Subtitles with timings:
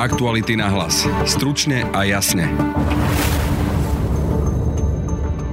[0.00, 1.04] Aktuality na hlas.
[1.28, 2.48] Stručne a jasne.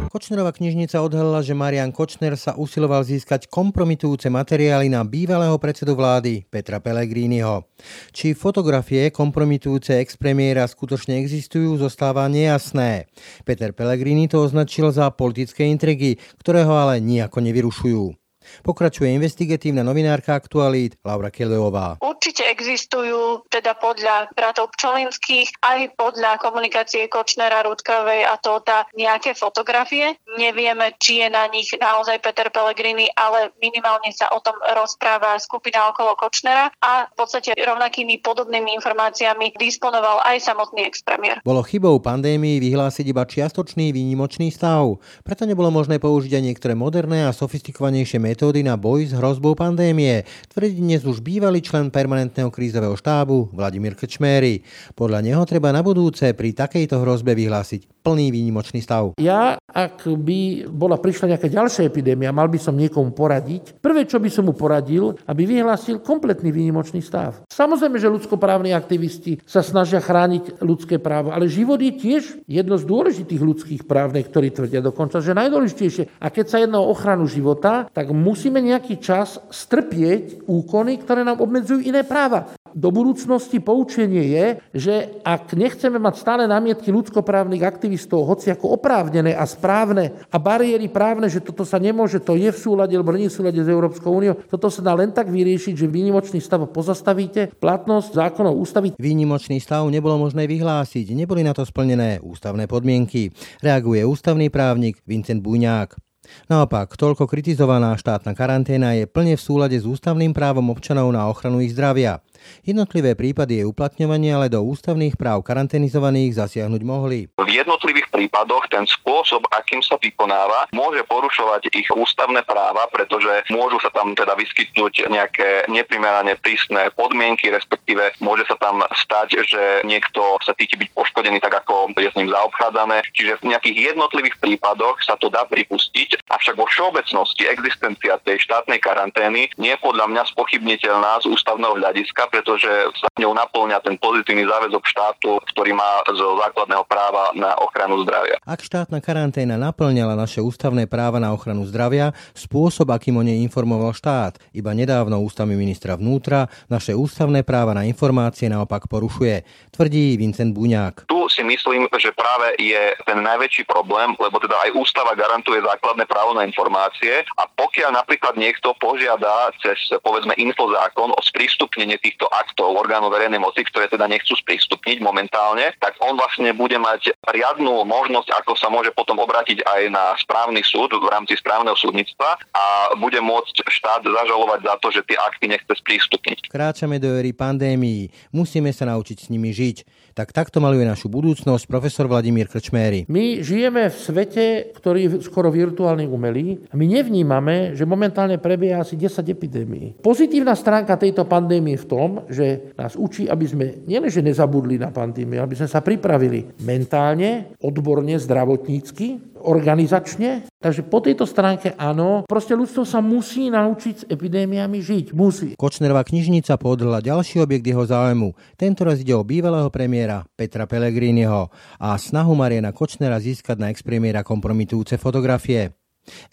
[0.07, 6.47] Kočnerová knižnica odhalila, že Marian Kočner sa usiloval získať kompromitujúce materiály na bývalého predsedu vlády
[6.47, 7.67] Petra Pellegriniho.
[8.15, 13.11] Či fotografie kompromitujúce ex-premiéra skutočne existujú, zostáva nejasné.
[13.43, 18.26] Peter Pellegrini to označil za politické intrigy, ktoré ho ale nejako nevyrušujú.
[18.63, 21.97] Pokračuje investigatívna novinárka aktualít Laura Keleová.
[22.01, 30.17] Určite existujú teda podľa bratov Pčolinských aj podľa komunikácie Kočnera, Rudkovej a Tota nejaké fotografie.
[30.37, 35.91] Nevieme, či je na nich naozaj Peter Pellegrini, ale minimálne sa o tom rozpráva skupina
[35.91, 41.41] okolo Kočnera a v podstate rovnakými podobnými informáciami disponoval aj samotný expremier.
[41.43, 45.01] Bolo chybou pandémii vyhlásiť iba čiastočný výnimočný stav.
[45.25, 49.57] Preto nebolo možné použiť aj niektoré moderné a sofistikovanejšie metódy metódy na boj s hrozbou
[49.57, 50.21] pandémie,
[50.53, 54.61] tvrdí dnes už bývalý člen permanentného krízového štábu Vladimír Krčméry.
[54.93, 59.17] Podľa neho treba na budúce pri takejto hrozbe vyhlásiť plný výnimočný stav.
[59.17, 64.21] Ja, ak by bola prišla nejaká ďalšia epidémia, mal by som niekomu poradiť, prvé, čo
[64.21, 67.41] by som mu poradil, aby vyhlásil kompletný výnimočný stav.
[67.49, 72.85] Samozrejme, že ľudskoprávni aktivisti sa snažia chrániť ľudské právo, ale život je tiež jedno z
[72.85, 76.21] dôležitých ľudských práv, ktorí tvrdia dokonca, že najdôležitejšie.
[76.21, 81.39] A keď sa jedná o ochranu života, tak musíme nejaký čas strpieť úkony, ktoré nám
[81.39, 82.51] obmedzujú iné práva.
[82.75, 89.33] Do budúcnosti poučenie je, že ak nechceme mať stále námietky ľudskoprávnych aktivistov, hoci ako oprávnené
[89.33, 93.31] a správne a bariéry právne, že toto sa nemôže, to je v súlade alebo nie
[93.31, 97.55] v súlade s Európskou úniou, toto sa dá len tak vyriešiť, že výnimočný stav pozastavíte,
[97.57, 98.93] platnosť zákonov ústavy.
[98.99, 103.33] Výnimočný stav nebolo možné vyhlásiť, neboli na to splnené ústavné podmienky.
[103.63, 106.06] Reaguje ústavný právnik Vincent Buňák.
[106.47, 111.59] Naopak, toľko kritizovaná štátna karanténa je plne v súlade s ústavným právom občanov na ochranu
[111.59, 112.23] ich zdravia.
[112.63, 117.19] Jednotlivé prípady je uplatňovanie ale do ústavných práv karanténizovaných zasiahnuť mohli.
[117.39, 123.79] V jednotlivých prípadoch ten spôsob, akým sa vykonáva, môže porušovať ich ústavné práva, pretože môžu
[123.79, 130.39] sa tam teda vyskytnúť nejaké neprimerane prísne podmienky, respektíve môže sa tam stať, že niekto
[130.43, 133.05] sa cíti byť poškodený tak, ako je s ním zaobchádzané.
[133.13, 138.79] Čiže v nejakých jednotlivých prípadoch sa to dá pripustiť, avšak vo všeobecnosti existencia tej štátnej
[138.81, 142.69] karantény nie je podľa mňa spochybniteľná z ústavného hľadiska, pretože
[143.01, 148.37] sa ňou naplňa ten pozitívny záväzok štátu, ktorý má zo základného práva na ochranu zdravia.
[148.45, 153.89] Ak štátna karanténa naplňala naše ústavné práva na ochranu zdravia, spôsob, akým o nej informoval
[153.97, 159.41] štát, iba nedávno ústavný ministra vnútra, naše ústavné práva na informácie naopak porušuje,
[159.73, 161.09] tvrdí Vincent Buňák.
[161.09, 166.05] Tu si myslím, že práve je ten najväčší problém, lebo teda aj ústava garantuje základné
[166.05, 172.75] právo na informácie a pokiaľ napríklad niekto požiada cez povedzme infozákon o sprístupnenie týchto aktov
[172.75, 178.29] orgánov verejnej moci, ktoré teda nechcú sprístupniť momentálne, tak on vlastne bude mať riadnu možnosť,
[178.43, 183.19] ako sa môže potom obrátiť aj na správny súd v rámci správneho súdnictva a bude
[183.19, 186.51] môcť štát zažalovať za to, že tie akty nechce sprístupniť.
[186.51, 189.96] Kráčame do éry pandémií, musíme sa naučiť s nimi žiť.
[190.17, 193.05] Tak takto maluje našu budúcnosť profesor Vladimír Krčméry.
[193.05, 198.97] My žijeme v svete, ktorý je skoro virtuálny umelý my nevnímame, že momentálne prebieha asi
[198.97, 200.01] 10 epidémií.
[200.01, 204.89] Pozitívna stránka tejto pandémie je v tom, že nás učí, aby sme nielenže nezabudli na
[204.89, 210.49] pandémiu, aby sme sa pripravili mentálne, odborne, zdravotnícky, organizačne.
[210.57, 215.05] Takže po tejto stránke áno, proste ľudstvo sa musí naučiť s epidémiami žiť.
[215.13, 215.53] Musí.
[215.53, 218.33] Kočnerová knižnica podľa ďalší objekt jeho záujmu.
[218.57, 224.25] Tento raz ide o bývalého premiéra Petra Pellegriniho a snahu Mariana Kočnera získať na ex-premiéra
[224.25, 225.77] kompromitujúce fotografie.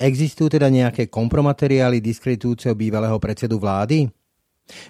[0.00, 4.08] Existujú teda nejaké kompromateriály diskreditujúceho bývalého predsedu vlády?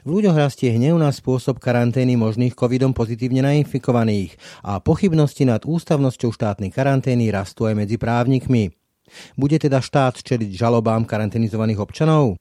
[0.06, 6.30] V ľuďoch rastie hnev na spôsob karantény možných covidom pozitívne nainfikovaných a pochybnosti nad ústavnosťou
[6.30, 8.83] štátnej karantény rastú aj medzi právnikmi.
[9.36, 12.36] Bude teda štát čeliť žalobám karanténizovaných občanov?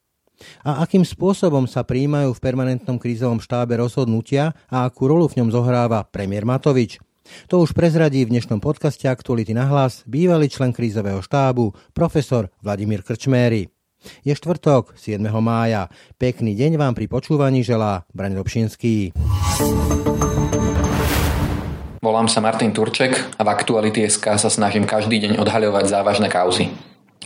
[0.66, 5.50] A akým spôsobom sa príjmajú v permanentnom krízovom štábe rozhodnutia a akú rolu v ňom
[5.54, 7.00] zohráva premiér Matovič?
[7.48, 13.00] To už prezradí v dnešnom podcaste Aktuality na hlas bývalý člen krízového štábu, profesor Vladimír
[13.00, 13.72] Krčméry.
[14.28, 15.24] Je štvrtok, 7.
[15.40, 15.88] mája.
[16.20, 19.16] Pekný deň vám pri počúvaní želá Braň Robšinský.
[22.04, 26.68] Volám sa Martin Turček a v Aktuality.sk sa snažím každý deň odhaľovať závažné kauzy.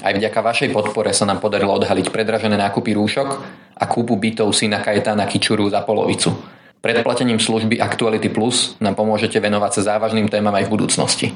[0.06, 3.30] Aj vďaka vašej podpore sa nám podarilo odhaliť predražené nákupy rúšok
[3.74, 6.30] a kúpu bytov syna Kajetána Kičuru za polovicu.
[6.78, 11.28] Predplatením služby Actuality Plus nám pomôžete venovať sa závažným témam aj v budúcnosti.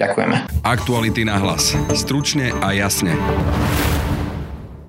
[0.00, 0.64] Ďakujeme.
[0.64, 1.76] Aktuality na hlas.
[1.92, 3.12] Stručne a jasne.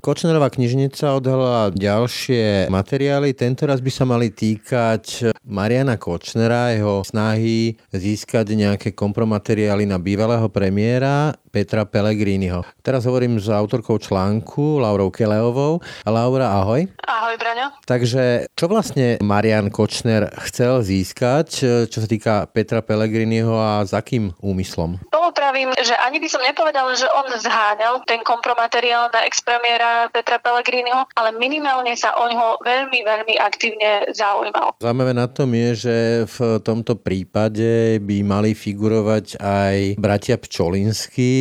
[0.07, 3.35] Kočnerová knižnica odhala ďalšie materiály.
[3.35, 10.47] Tento raz by sa mali týkať Mariana Kočnera, jeho snahy získať nejaké kompromateriály na bývalého
[10.47, 12.61] premiéra Petra Pellegriniho.
[12.85, 15.81] Teraz hovorím s autorkou článku Laurou Keleovou.
[16.05, 16.85] Laura, ahoj.
[17.01, 17.73] Ahoj, Braňo.
[17.81, 21.47] Takže čo vlastne Marian Kočner chcel získať,
[21.89, 25.01] čo sa týka Petra Pellegriniho a s akým úmyslom?
[25.09, 31.09] Polopravím, že ani by som nepovedala, že on zháňal ten kompromateriál na expremiéra Petra Pellegriniho,
[31.17, 34.77] ale minimálne sa o ňoho veľmi, veľmi aktívne zaujímal.
[34.77, 35.95] Zaujímavé na tom je, že
[36.37, 40.37] v tomto prípade by mali figurovať aj bratia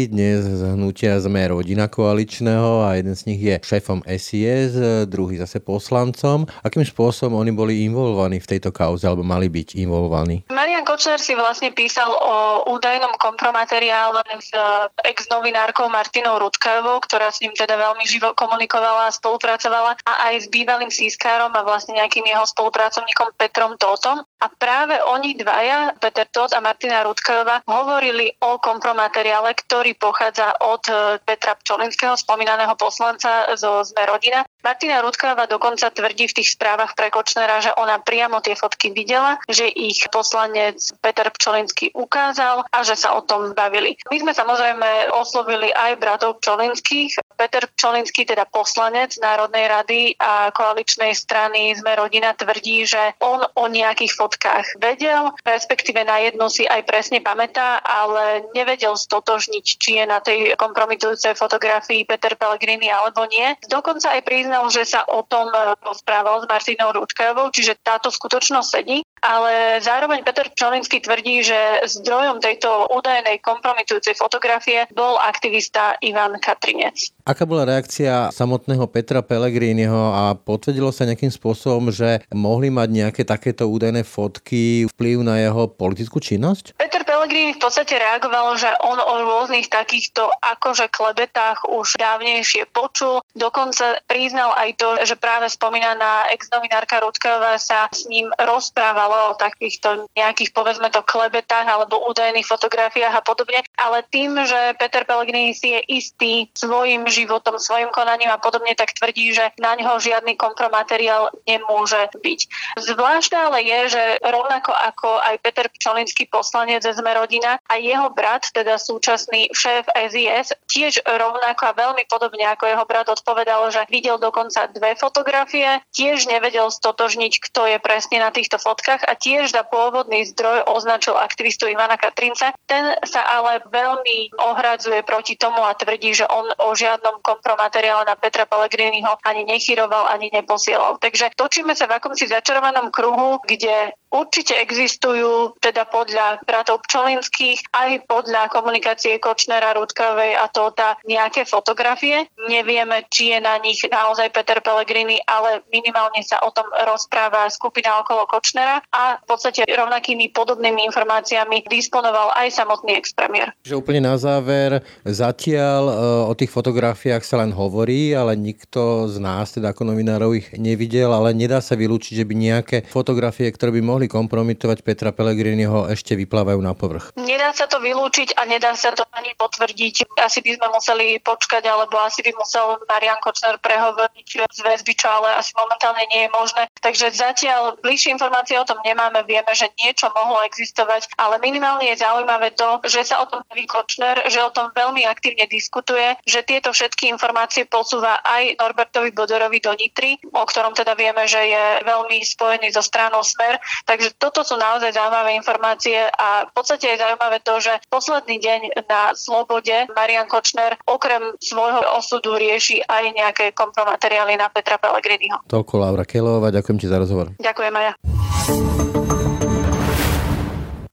[0.07, 4.79] Dnes z hnutia Sme rodina koaličného a jeden z nich je šéfom SIS,
[5.11, 6.47] druhý zase poslancom.
[6.63, 10.47] Akým spôsobom oni boli involvovaní v tejto kauze, alebo mali byť involvovaní?
[10.51, 14.55] Marian Kočner si vlastne písal o údajnom kompromateriále s
[15.03, 20.47] ex-novinárkou Martinou Rudkajovou, ktorá s ním teda veľmi živo komunikovala a spolupracovala a aj s
[20.49, 24.25] bývalým sískárom a vlastne nejakým jeho spolupracovníkom Petrom Totom.
[24.41, 30.83] A práve oni dvaja, Peter Tot a Martina Rudkajová, hovorili o kompromateriále, ktorý pochádza od
[30.89, 34.43] e, Petra Pčolinského, spomínaného poslanca zo Sme rodina.
[34.65, 39.39] Martina Rudkajová dokonca tvrdí v tých správach pre Kočnera, že ona priamo tie fotky videla,
[39.47, 43.95] že ich poslanec Peter Pčolinský ukázal a že sa o tom bavili.
[44.11, 47.21] My sme samozrejme oslovili aj bratov Pčolinských.
[47.37, 53.65] Peter Pčolinský, teda poslanec Národnej rady a koaličnej strany Sme rodina, tvrdí, že on o
[53.69, 60.05] nejakých fotkách vedel, respektíve na jednu si aj presne pamätá, ale nevedel stotožniť, či je
[60.09, 63.55] na tej kompromitujúcej fotografii Peter Pellegrini alebo nie.
[63.69, 65.53] Dokonca aj priznal, že sa o tom
[65.85, 72.43] rozprával s Martinou Rúčkajovou, čiže táto skutočnosť sedí ale zároveň Peter Pčolinský tvrdí, že zdrojom
[72.43, 77.11] tejto údajnej kompromitujúcej fotografie bol aktivista Ivan Katrinec.
[77.27, 83.23] Aká bola reakcia samotného Petra Pellegriniho a potvrdilo sa nejakým spôsobom, že mohli mať nejaké
[83.27, 86.79] takéto údajné fotky vplyv na jeho politickú činnosť?
[86.79, 93.19] Peter Pellegrini v podstate reagoval, že on o rôznych takýchto akože klebetách už dávnejšie počul.
[93.35, 100.11] Dokonca priznal aj to, že práve spomínaná ex-novinárka Rudková sa s ním rozprávala o takýchto
[100.15, 105.75] nejakých, povedzme to, klebetách alebo údajných fotografiách a podobne, ale tým, že Peter Pellegrini si
[105.77, 111.33] je istý svojim životom, svojim konaním a podobne, tak tvrdí, že na ňo žiadny kompromateriál
[111.49, 112.41] nemôže byť.
[112.81, 118.47] Zvláštne ale je, že rovnako ako aj Peter Pčolinský poslanec z rodina a jeho brat,
[118.53, 124.21] teda súčasný šéf SIS, tiež rovnako a veľmi podobne ako jeho brat odpovedal, že videl
[124.21, 129.67] dokonca dve fotografie, tiež nevedel stotožniť, kto je presne na týchto fotkách a tiež za
[129.67, 132.57] pôvodný zdroj označil aktivistu Ivana Katrinca.
[132.65, 138.17] Ten sa ale veľmi ohradzuje proti tomu a tvrdí, že on o žiadnom kompromateriále na
[138.17, 140.97] Petra Pellegriniho ani nechyroval, ani neposielal.
[141.03, 148.07] Takže točíme sa v akomsi začarovanom kruhu, kde určite existujú teda podľa bratov Pčolinských aj
[148.07, 152.31] podľa komunikácie Kočnera, Rudkovej a Tota nejaké fotografie.
[152.47, 157.99] Nevieme, či je na nich naozaj Peter Pellegrini, ale minimálne sa o tom rozpráva skupina
[158.01, 163.53] okolo Kočnera a v podstate rovnakými podobnými informáciami disponoval aj samotný expremier.
[163.67, 165.95] Že úplne na záver, zatiaľ e,
[166.31, 171.13] o tých fotografiách sa len hovorí, ale nikto z nás, teda ako novinárov, ich nevidel,
[171.13, 176.17] ale nedá sa vylúčiť, že by nejaké fotografie, ktoré by mohli kompromitovať Petra Pellegriniho, ešte
[176.17, 177.13] vyplávajú na povrch.
[177.21, 180.09] Nedá sa to vylúčiť a nedá sa to ani potvrdiť.
[180.21, 185.09] Asi by sme museli počkať, alebo asi by musel Marian Kočner prehovoriť z väzby, čo
[185.09, 186.63] ale asi momentálne nie je možné.
[186.81, 192.03] Takže zatiaľ bližšie informácie o tom nemáme, vieme, že niečo mohlo existovať, ale minimálne je
[192.03, 196.43] zaujímavé to, že sa o tom baví Kočner, že o tom veľmi aktívne diskutuje, že
[196.43, 201.65] tieto všetky informácie posúva aj Norbertovi Bodorovi do Nitry, o ktorom teda vieme, že je
[201.87, 203.61] veľmi spojený so stranou Smer.
[203.87, 208.61] Takže toto sú naozaj zaujímavé informácie a v podstate je zaujímavé to, že posledný deň
[208.89, 215.43] na slobode Marian Kočner okrem svojho osudu rieši aj nejaké kompromateriály na Petra Pellegriniho.
[215.47, 217.33] Toľko Laura Kelová, ďakujem ti za rozhovor.
[217.39, 218.16] Ďakujem aj ja.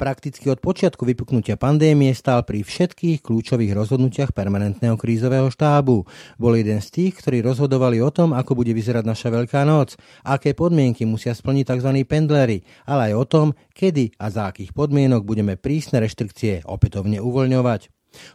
[0.04, 6.04] Prakticky od počiatku vypuknutia pandémie stál pri všetkých kľúčových rozhodnutiach permanentného krízového štábu.
[6.36, 9.96] Bol jeden z tých, ktorí rozhodovali o tom, ako bude vyzerať naša Veľká noc,
[10.28, 12.04] aké podmienky musia splniť tzv.
[12.04, 17.88] pendlery, ale aj o tom, kedy a za akých podmienok budeme prísne reštrikcie opätovne uvoľňovať.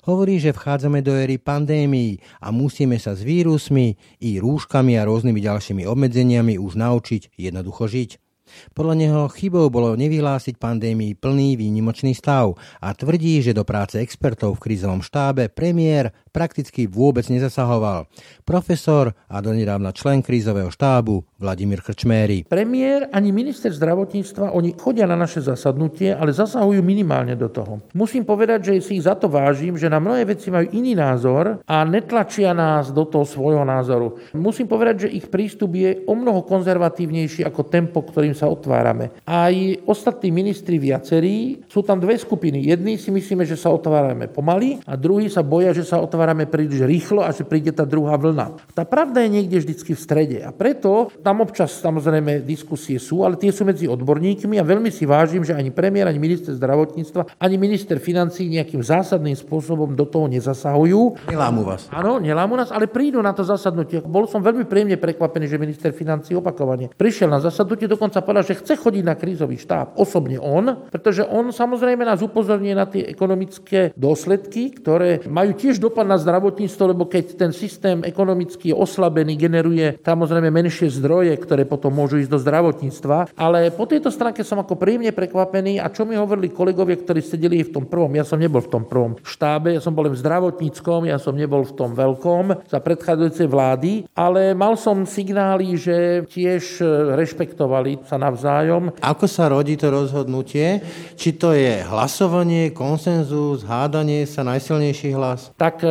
[0.08, 3.92] Hovorí, že vchádzame do éry pandémií a musíme sa s vírusmi
[4.24, 8.27] i rúškami a rôznymi ďalšími obmedzeniami už naučiť jednoducho žiť.
[8.76, 14.58] Podľa neho chybou bolo nevyhlásiť pandémii plný výnimočný stav a tvrdí, že do práce expertov
[14.58, 18.06] v krízovom štábe premiér prakticky vôbec nezasahoval.
[18.46, 22.46] Profesor a donedávna člen krízového štábu Vladimír Krčméry.
[22.46, 27.82] Premiér ani minister zdravotníctva, oni chodia na naše zasadnutie, ale zasahujú minimálne do toho.
[27.90, 31.58] Musím povedať, že si ich za to vážim, že na mnohé veci majú iný názor
[31.66, 34.22] a netlačia nás do toho svojho názoru.
[34.30, 39.10] Musím povedať, že ich prístup je o mnoho konzervatívnejší ako tempo, ktorým sa otvárame.
[39.26, 39.54] Aj
[39.90, 42.62] ostatní ministri viacerí, sú tam dve skupiny.
[42.70, 46.84] Jedni si myslíme, že sa otvárame pomaly a druhí sa boja, že sa otvárame príliš
[46.84, 48.58] rýchlo a že príde tá druhá vlna.
[48.74, 53.38] Tá pravda je niekde vždycky v strede a preto tam občas samozrejme diskusie sú, ale
[53.38, 57.56] tie sú medzi odborníkmi a veľmi si vážim, že ani premiér, ani minister zdravotníctva, ani
[57.60, 61.30] minister financí nejakým zásadným spôsobom do toho nezasahujú.
[61.30, 61.86] Nelámu vás.
[61.94, 64.02] Áno, nelámu nás, ale prídu na to zasadnutie.
[64.02, 68.58] Bol som veľmi príjemne prekvapený, že minister financí opakovane prišiel na zasadnutie, dokonca povedal, že
[68.58, 69.94] chce chodiť na krízový štáb.
[70.00, 76.07] Osobne on, pretože on samozrejme nás upozorní na tie ekonomické dôsledky, ktoré majú tiež dopad
[76.08, 81.92] na zdravotníctvo, lebo keď ten systém ekonomicky je oslabený, generuje samozrejme menšie zdroje, ktoré potom
[81.92, 83.36] môžu ísť do zdravotníctva.
[83.36, 87.60] Ale po tejto stránke som ako príjemne prekvapený a čo mi hovorili kolegovia, ktorí sedeli
[87.60, 91.04] v tom prvom, ja som nebol v tom prvom štábe, ja som bol v zdravotníckom,
[91.04, 96.80] ja som nebol v tom veľkom za predchádzajúcej vlády, ale mal som signály, že tiež
[97.18, 98.96] rešpektovali sa navzájom.
[99.04, 100.80] Ako sa rodí to rozhodnutie?
[101.18, 105.50] Či to je hlasovanie, konsenzus, hádanie sa, najsilnejší hlas?
[105.58, 105.82] Tak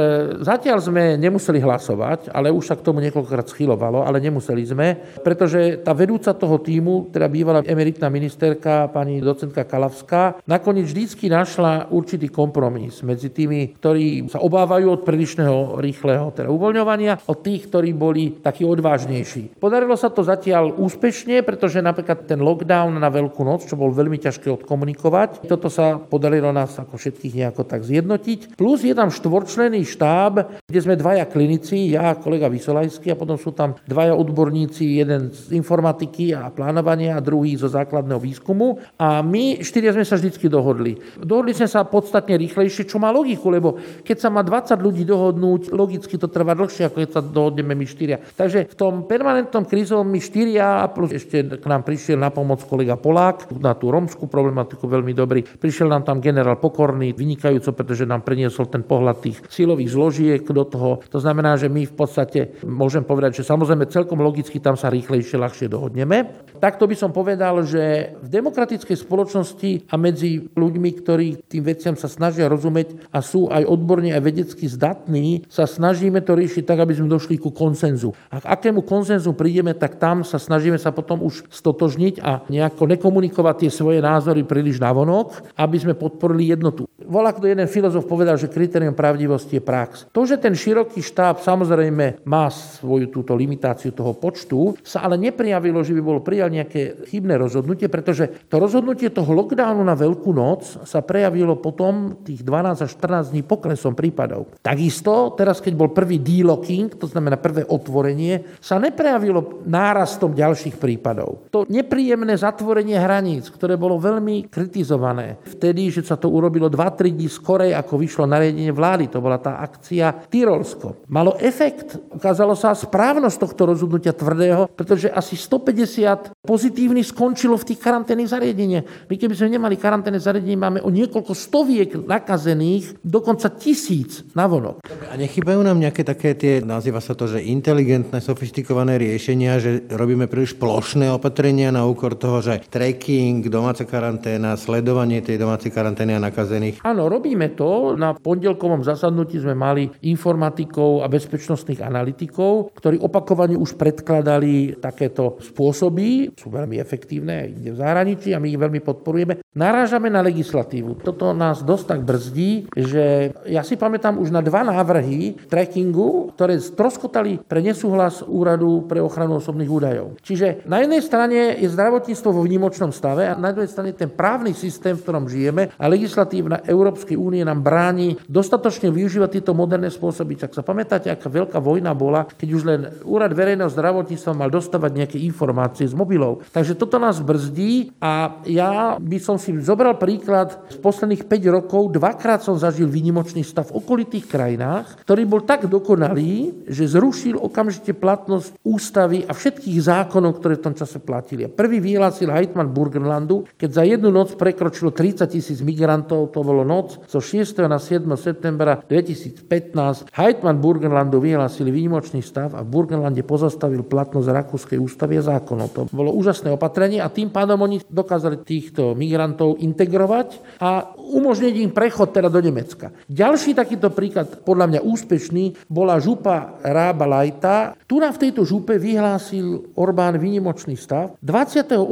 [0.41, 4.87] zatiaľ sme nemuseli hlasovať, ale už sa k tomu niekoľkokrát schylovalo, ale nemuseli sme,
[5.21, 11.91] pretože tá vedúca toho týmu, teda bývalá emeritná ministerka pani docentka Kalavská, nakoniec vždycky našla
[11.91, 17.91] určitý kompromis medzi tými, ktorí sa obávajú od prílišného rýchleho teda uvoľňovania, od tých, ktorí
[17.93, 19.59] boli takí odvážnejší.
[19.59, 24.19] Podarilo sa to zatiaľ úspešne, pretože napríklad ten lockdown na Veľkú noc, čo bol veľmi
[24.21, 28.59] ťažké odkomunikovať, toto sa podarilo nás ako všetkých nejako tak zjednotiť.
[28.59, 33.41] Plus je tam štvorčlený štáb, kde sme dvaja klinici, ja a kolega Vysolajský a potom
[33.41, 38.77] sú tam dvaja odborníci, jeden z informatiky a plánovania a druhý zo základného výskumu.
[39.01, 41.01] A my štyria sme sa vždy dohodli.
[41.17, 45.73] Dohodli sme sa podstatne rýchlejšie, čo má logiku, lebo keď sa má 20 ľudí dohodnúť,
[45.73, 48.21] logicky to trvá dlhšie, ako keď sa dohodneme my štyria.
[48.21, 52.99] Takže v tom permanentnom krízovom my štyria plus ešte k nám prišiel na pomoc kolega
[52.99, 55.41] Polák na tú romskú problematiku veľmi dobrý.
[55.41, 60.63] Prišiel nám tam generál Pokorný, vynikajúco, pretože nám priniesol ten pohľad tých silových zložiek do
[60.67, 61.01] toho.
[61.10, 65.39] To znamená, že my v podstate môžem povedať, že samozrejme celkom logicky tam sa rýchlejšie,
[65.39, 66.48] ľahšie dohodneme.
[66.58, 72.10] Takto by som povedal, že v demokratickej spoločnosti a medzi ľuďmi, ktorí tým veciam sa
[72.10, 76.98] snažia rozumieť a sú aj odborne aj vedecky zdatní, sa snažíme to riešiť tak, aby
[76.98, 78.12] sme došli ku konsenzu.
[78.34, 82.89] A k akému konsenzu prídeme, tak tam sa snažíme sa potom už stotožniť a nejako
[82.98, 86.89] nekomunikovať tie svoje názory príliš navonok, aby sme podporili jednotu.
[87.08, 90.10] Volá, kto jeden filozof povedal, že kritérium pravdivosti je prax.
[90.10, 95.86] To, že ten široký štáb samozrejme má svoju túto limitáciu toho počtu, sa ale neprijavilo,
[95.86, 100.65] že by bolo prijal nejaké chybné rozhodnutie, pretože to rozhodnutie toho lockdownu na Veľkú noc
[100.89, 104.50] sa prejavilo potom tých 12 až 14 dní poklesom prípadov.
[104.65, 111.50] Takisto, teraz keď bol prvý delocking, to znamená prvé otvorenie, sa neprejavilo nárastom ďalších prípadov.
[111.53, 117.29] To nepríjemné zatvorenie hraníc, ktoré bolo veľmi kritizované, vtedy, že sa to urobilo 2-3 dní
[117.29, 121.03] skorej, ako vyšlo nariadenie vlády, to bola tá akcia Tyrolsko.
[121.12, 127.83] Malo efekt, ukázalo sa správnosť tohto rozhodnutia tvrdého, pretože asi 150 pozitívnych skončilo v tých
[127.83, 129.12] karanténnych zariadeniach.
[129.12, 134.79] My keby sme nemali karanténne zariadenie, máme o niekoľko stoviek nakazených, dokonca tisíc na vonok.
[135.12, 140.29] A nechybajú nám nejaké také tie, nazýva sa to, že inteligentné, sofistikované riešenia, že robíme
[140.29, 146.21] príliš plošné opatrenia na úkor toho, že tracking, domáca karanténa, sledovanie tej domácej karantény a
[146.21, 146.86] nakazených.
[146.86, 147.97] Áno, robíme to.
[147.97, 156.37] Na pondelkovom zasadnutí sme mali informatikov a bezpečnostných analytikov, ktorí opakovane už predkladali takéto spôsoby.
[156.37, 159.41] Sú veľmi efektívne aj v zahraničí a my ich veľmi podporujeme.
[159.57, 161.01] Narážame na legislatívu.
[161.01, 166.61] Toto nás dosť tak brzdí, že ja si pamätám už na dva návrhy trackingu, ktoré
[166.61, 170.19] stroskotali pre nesúhlas Úradu pre ochranu osobných údajov.
[170.21, 174.53] Čiže na jednej strane je zdravotníctvo vo výnimočnom stave a na druhej strane ten právny
[174.53, 180.39] systém, v ktorom žijeme a legislatívna Európskej únie nám bráni dostatočne využívať tieto moderné spôsoby.
[180.39, 184.91] Tak sa pamätáte, aká veľká vojna bola, keď už len Úrad verejného zdravotníctva mal dostávať
[184.95, 186.47] nejaké informácie z mobilov.
[186.49, 191.93] Takže toto nás brzdí a ja by som si zobral príklad z posledných 5 rokov.
[191.93, 197.91] Dvakrát som zažil výnimočný stav v okolitých krajinách, ktorý bol tak dokonalý, že zrušil okamžite
[197.93, 201.43] platnosť ústavy a všetkých zákonov, ktoré v tom čase platili.
[201.45, 206.63] A prvý vyhlásil Heitmann Burgenlandu, keď za jednu noc prekročilo 30 tisíc migrantov, to bolo
[206.63, 207.67] noc zo 6.
[207.67, 208.07] na 7.
[208.15, 215.22] septembra 2020, 2015 Heitmann Burgenlandu vyhlásili výnimočný stav a v Burgenlande pozastavil platnosť Rakúskej ústavy
[215.22, 215.67] a zákonov.
[215.77, 221.72] To bolo úžasné opatrenie a tým pádom oni dokázali týchto migrantov integrovať a umožniť im
[221.72, 222.91] prechod teda do Nemecka.
[223.08, 227.77] Ďalší takýto príklad, podľa mňa úspešný, bola župa Rába Lajta.
[227.98, 231.84] Nám v tejto župe vyhlásil Orbán výnimočný stav 28.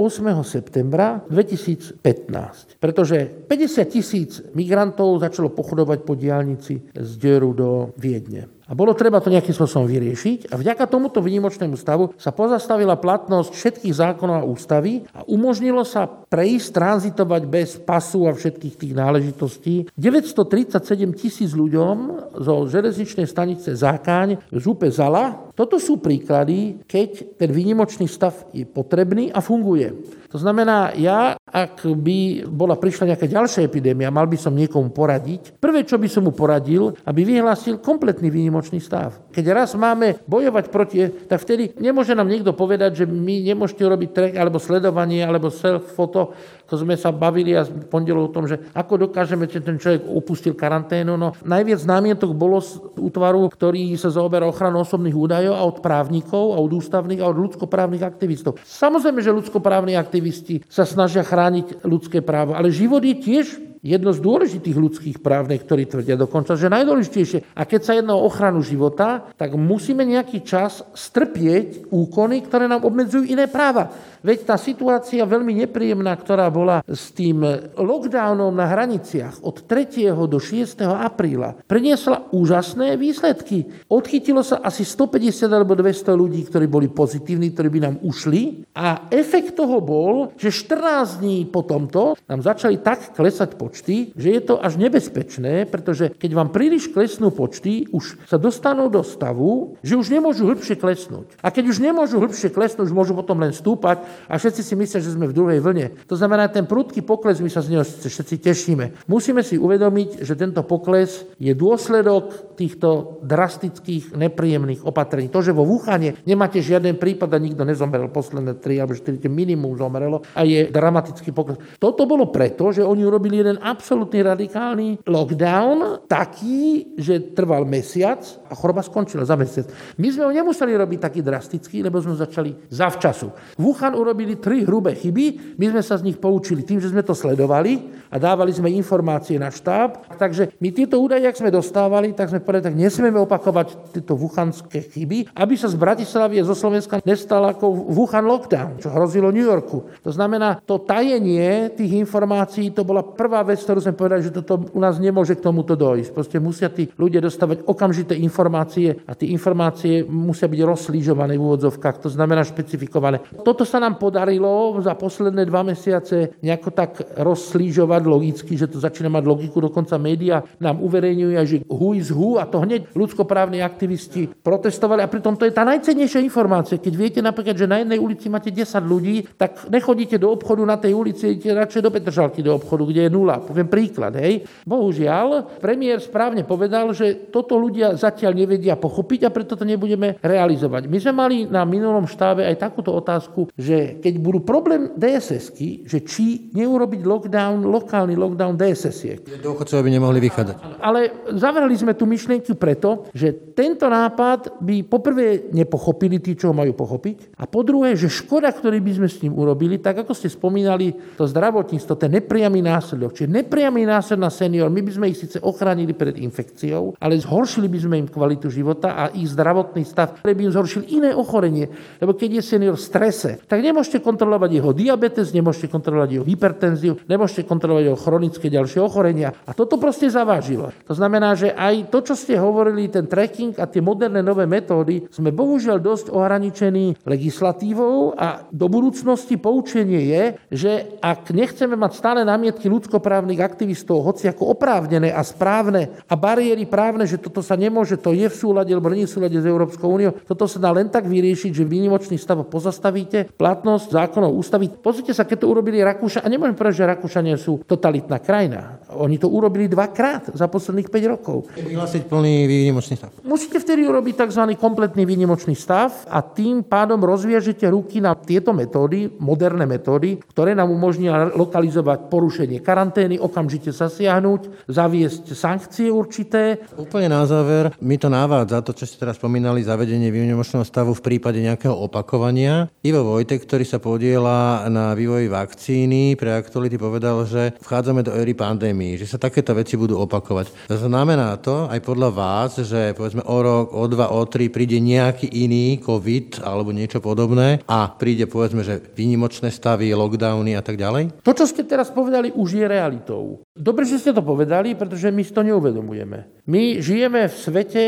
[0.47, 8.45] septembra 2015, pretože 50 tisíc migrantov začalo pochodovať po diálnici z Dieru do Viedne.
[8.65, 13.53] A bolo treba to nejakým spôsobom vyriešiť a vďaka tomuto výnimočnému stavu sa pozastavila platnosť
[13.53, 19.93] všetkých zákonov a ústavy a umožnilo sa prejsť, tranzitovať bez pasu a všetkých tých náležitostí
[19.93, 20.81] 937
[21.13, 21.95] tisíc ľuďom
[22.41, 25.53] zo železničnej stanice Zákáň župe Zala.
[25.53, 29.93] Toto sú príklady, keď ten výnimočný stav je potrebný a funguje.
[30.35, 35.55] To znamená, ja, ak by bola prišla nejaká ďalšia epidémia, mal by som niekomu poradiť,
[35.63, 39.15] prvé, čo by som mu poradil, aby vyhlásil kompletný výnimočný stav.
[39.31, 44.09] Keď raz máme bojovať proti, tak vtedy nemôže nám niekto povedať, že my nemôžete robiť
[44.11, 49.09] track alebo sledovanie alebo self-foto, to sme sa bavili a pondelo o tom, že ako
[49.09, 51.13] dokážeme, že ten človek opustil karanténu.
[51.13, 56.53] No, najviac námietok bolo z útvaru, ktorý sa zaoberá ochranou osobných údajov a od právnikov,
[56.53, 58.57] a od ústavných a od ľudskoprávnych aktivistov.
[58.65, 63.45] Samozrejme, že ľudskoprávni aktivisti sa snažia chrániť ľudské právo, ale život je tiež
[63.85, 67.53] jedno z dôležitých ľudských práv, ktorí tvrdia dokonca, že najdôležitejšie.
[67.53, 72.81] A keď sa jedná o ochranu života, tak musíme nejaký čas strpieť úkony, ktoré nám
[72.81, 73.93] obmedzujú iné práva.
[74.25, 77.45] Veď tá situácia veľmi nepríjemná, ktorá bola s tým
[77.77, 80.17] lockdownom na hraniciach od 3.
[80.25, 80.81] do 6.
[80.81, 83.69] apríla, priniesla úžasné výsledky.
[83.85, 89.05] Odchytilo sa asi 150 alebo 200 ľudí, ktorí boli pozitívni, ktorí by nám ušli a
[89.13, 94.41] efekt toho bol, že 14 dní po tomto nám začali tak klesať počty, že je
[94.41, 99.93] to až nebezpečné, pretože keď vám príliš klesnú počty, už sa dostanú do stavu, že
[99.93, 101.37] už nemôžu hĺbšie klesnúť.
[101.45, 105.03] A keď už nemôžu hĺbšie klesnúť, už môžu potom len stúpať a všetci si myslia,
[105.03, 105.93] že sme v druhej vlne.
[106.09, 109.09] To znamená, ten prudký pokles, my sa z neho všetci tešíme.
[109.11, 115.27] Musíme si uvedomiť, že tento pokles je dôsledok týchto drastických, nepríjemných opatrení.
[115.29, 119.75] To, že vo Wuhane nemáte žiaden prípad a nikto nezomrel, posledné 3 alebo 4 minimum
[119.75, 121.59] zomrelo a je dramatický pokles.
[121.77, 128.53] Toto bolo preto, že oni urobili jeden absolútny radikálny lockdown, taký, že trval mesiac a
[128.55, 129.67] choroba skončila za mesiac.
[129.99, 133.57] My sme ho nemuseli robiť taký drastický, lebo sme začali zavčasu.
[133.59, 137.17] Wuhan urobili tri hrubé chyby, my sme sa z nich poučili tým, že sme to
[137.17, 140.05] sledovali a dávali sme informácie na štáb.
[140.13, 144.85] Takže my tieto údaje, ak sme dostávali, tak sme povedali, tak nesmieme opakovať tieto wuchanské
[144.93, 149.43] chyby, aby sa z Bratislavy a zo Slovenska nestal ako Wuhan lockdown, čo hrozilo New
[149.43, 149.89] Yorku.
[150.05, 154.69] To znamená, to tajenie tých informácií, to bola prvá vec, ktorú sme povedali, že toto
[154.69, 156.09] u nás nemôže k tomuto dojsť.
[156.13, 162.05] Proste musia tí ľudia dostávať okamžité informácie a tie informácie musia byť rozslížované v úvodzovkách,
[162.05, 163.23] to znamená špecifikované.
[163.41, 169.13] Toto sa nám podarilo za posledné dva mesiace nejako tak rozslížovať logicky, že to začína
[169.13, 174.25] mať logiku, dokonca média nám uverejňujú, že who is who a to hneď ľudskoprávni aktivisti
[174.41, 176.81] protestovali a pritom to je tá najcennejšia informácia.
[176.81, 180.81] Keď viete napríklad, že na jednej ulici máte 10 ľudí, tak nechodíte do obchodu na
[180.81, 183.43] tej ulici, idete radšej do Petržalky do obchodu, kde je nula.
[183.43, 184.47] Poviem príklad, hej.
[184.65, 190.87] Bohužiaľ, premiér správne povedal, že toto ľudia zatiaľ nevedia pochopiť a preto to nebudeme realizovať.
[190.89, 195.51] My sme mali na minulom štábe aj takúto otázku, že keď budú problém dss
[195.85, 199.41] že či neurobiť lockdown, lokálny lockdown DSS-iek.
[199.41, 200.55] Dôchodcovia by nemohli vychádzať.
[200.81, 206.55] Ale zavrali sme tú myšlienku preto, že tento nápad by poprvé nepochopili tí, čo ho
[206.55, 210.13] majú pochopiť, a po druhé, že škoda, ktorý by sme s ním urobili, tak ako
[210.13, 215.05] ste spomínali, to zdravotníctvo, ten nepriamy následok, čiže nepriamy následok na senior, my by sme
[215.11, 219.83] ich síce ochránili pred infekciou, ale zhoršili by sme im kvalitu života a ich zdravotný
[219.87, 221.67] stav, ktorý by im zhoršil iné ochorenie.
[221.99, 226.93] Lebo keď je senior v strese, tak nemôžete kontrolovať jeho diabetes, nemôžete kontrolovať jeho hypertenziu,
[227.09, 229.33] nemôžete kontrolovať jeho chronické ďalšie ochorenia.
[229.49, 230.69] A toto proste zavážilo.
[230.85, 235.09] To znamená, že aj to, čo ste hovorili, ten tracking a tie moderné nové metódy,
[235.09, 240.23] sme bohužiaľ dosť ohraničení legislatívou a do budúcnosti poučenie je,
[240.53, 246.67] že ak nechceme mať stále námietky ľudskoprávnych aktivistov, hoci ako oprávnené a správne a bariéry
[246.69, 249.87] právne, že toto sa nemôže, to je v súlade alebo nie v súlade s Európskou
[249.89, 254.67] úniou, toto sa dá len tak vyriešiť, že výnimočný stav pozastavíte, platnosť zákonov ústavy.
[254.67, 258.83] Pozrite sa, keď to urobili Rakúša, a nemôžem povedať, že Rakúšania sú totalitná krajina.
[258.91, 261.47] Oni to urobili dvakrát za posledných 5 rokov.
[261.55, 263.15] Vyhlásiť plný výnimočný stav.
[263.23, 264.43] Musíte vtedy urobiť tzv.
[264.59, 270.67] kompletný výnimočný stav a tým pádom rozviežete ruky na tieto metódy, moderné metódy, ktoré nám
[270.67, 276.59] umožnia lokalizovať porušenie karantény, okamžite zasiahnuť, zaviesť sankcie určité.
[276.75, 281.05] Úplne na záver, mi to návádza to, čo ste teraz spomínali, zavedenie výnimočného stavu v
[281.05, 282.67] prípade nejakého opakovania.
[282.81, 288.33] Ivo Vojtek, ktorý sa podiela na vývoji vakcíny pre aktuality, povedal, že vchádzame do éry
[288.33, 290.67] pandémii, že sa takéto veci budú opakovať.
[290.67, 295.29] Znamená to aj podľa vás, že povedzme o rok, o dva, o tri príde nejaký
[295.29, 301.21] iný COVID alebo niečo podobné a príde povedzme, že výnimočné stavy, lockdowny a tak ďalej?
[301.21, 303.45] To, čo ste teraz povedali, už je realitou.
[303.53, 306.43] Dobre, že ste to povedali, pretože my si to neuvedomujeme.
[306.49, 307.83] My žijeme v svete,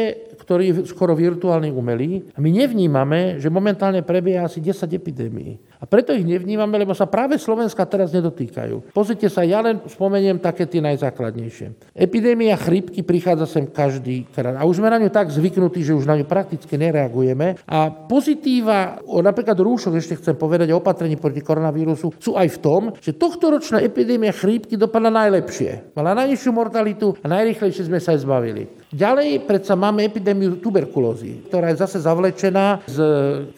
[0.48, 5.60] ktorý je skoro virtuálny umelý a my nevnímame, že momentálne prebieha asi 10 epidémií.
[5.78, 8.94] A preto ich nevnímame, lebo sa práve Slovenska teraz nedotýkajú.
[8.98, 11.94] Pozrite sa, ja len spomeniem také tie najzákladnejšie.
[11.94, 14.58] Epidémia chrípky prichádza sem každý krát.
[14.58, 17.62] A už sme na ňu tak zvyknutí, že už na ňu prakticky nereagujeme.
[17.70, 22.82] A pozitíva, napríklad rúšok, ešte chcem povedať, o opatrení proti koronavírusu, sú aj v tom,
[22.98, 25.94] že tohto ročná epidémia chrípky dopadla najlepšie.
[25.94, 28.66] Mala najnižšiu mortalitu a najrychlejšie sme sa aj zbavili.
[28.88, 32.98] Ďalej predsa máme epidémiu tuberkulózy, ktorá je zase zavlečená z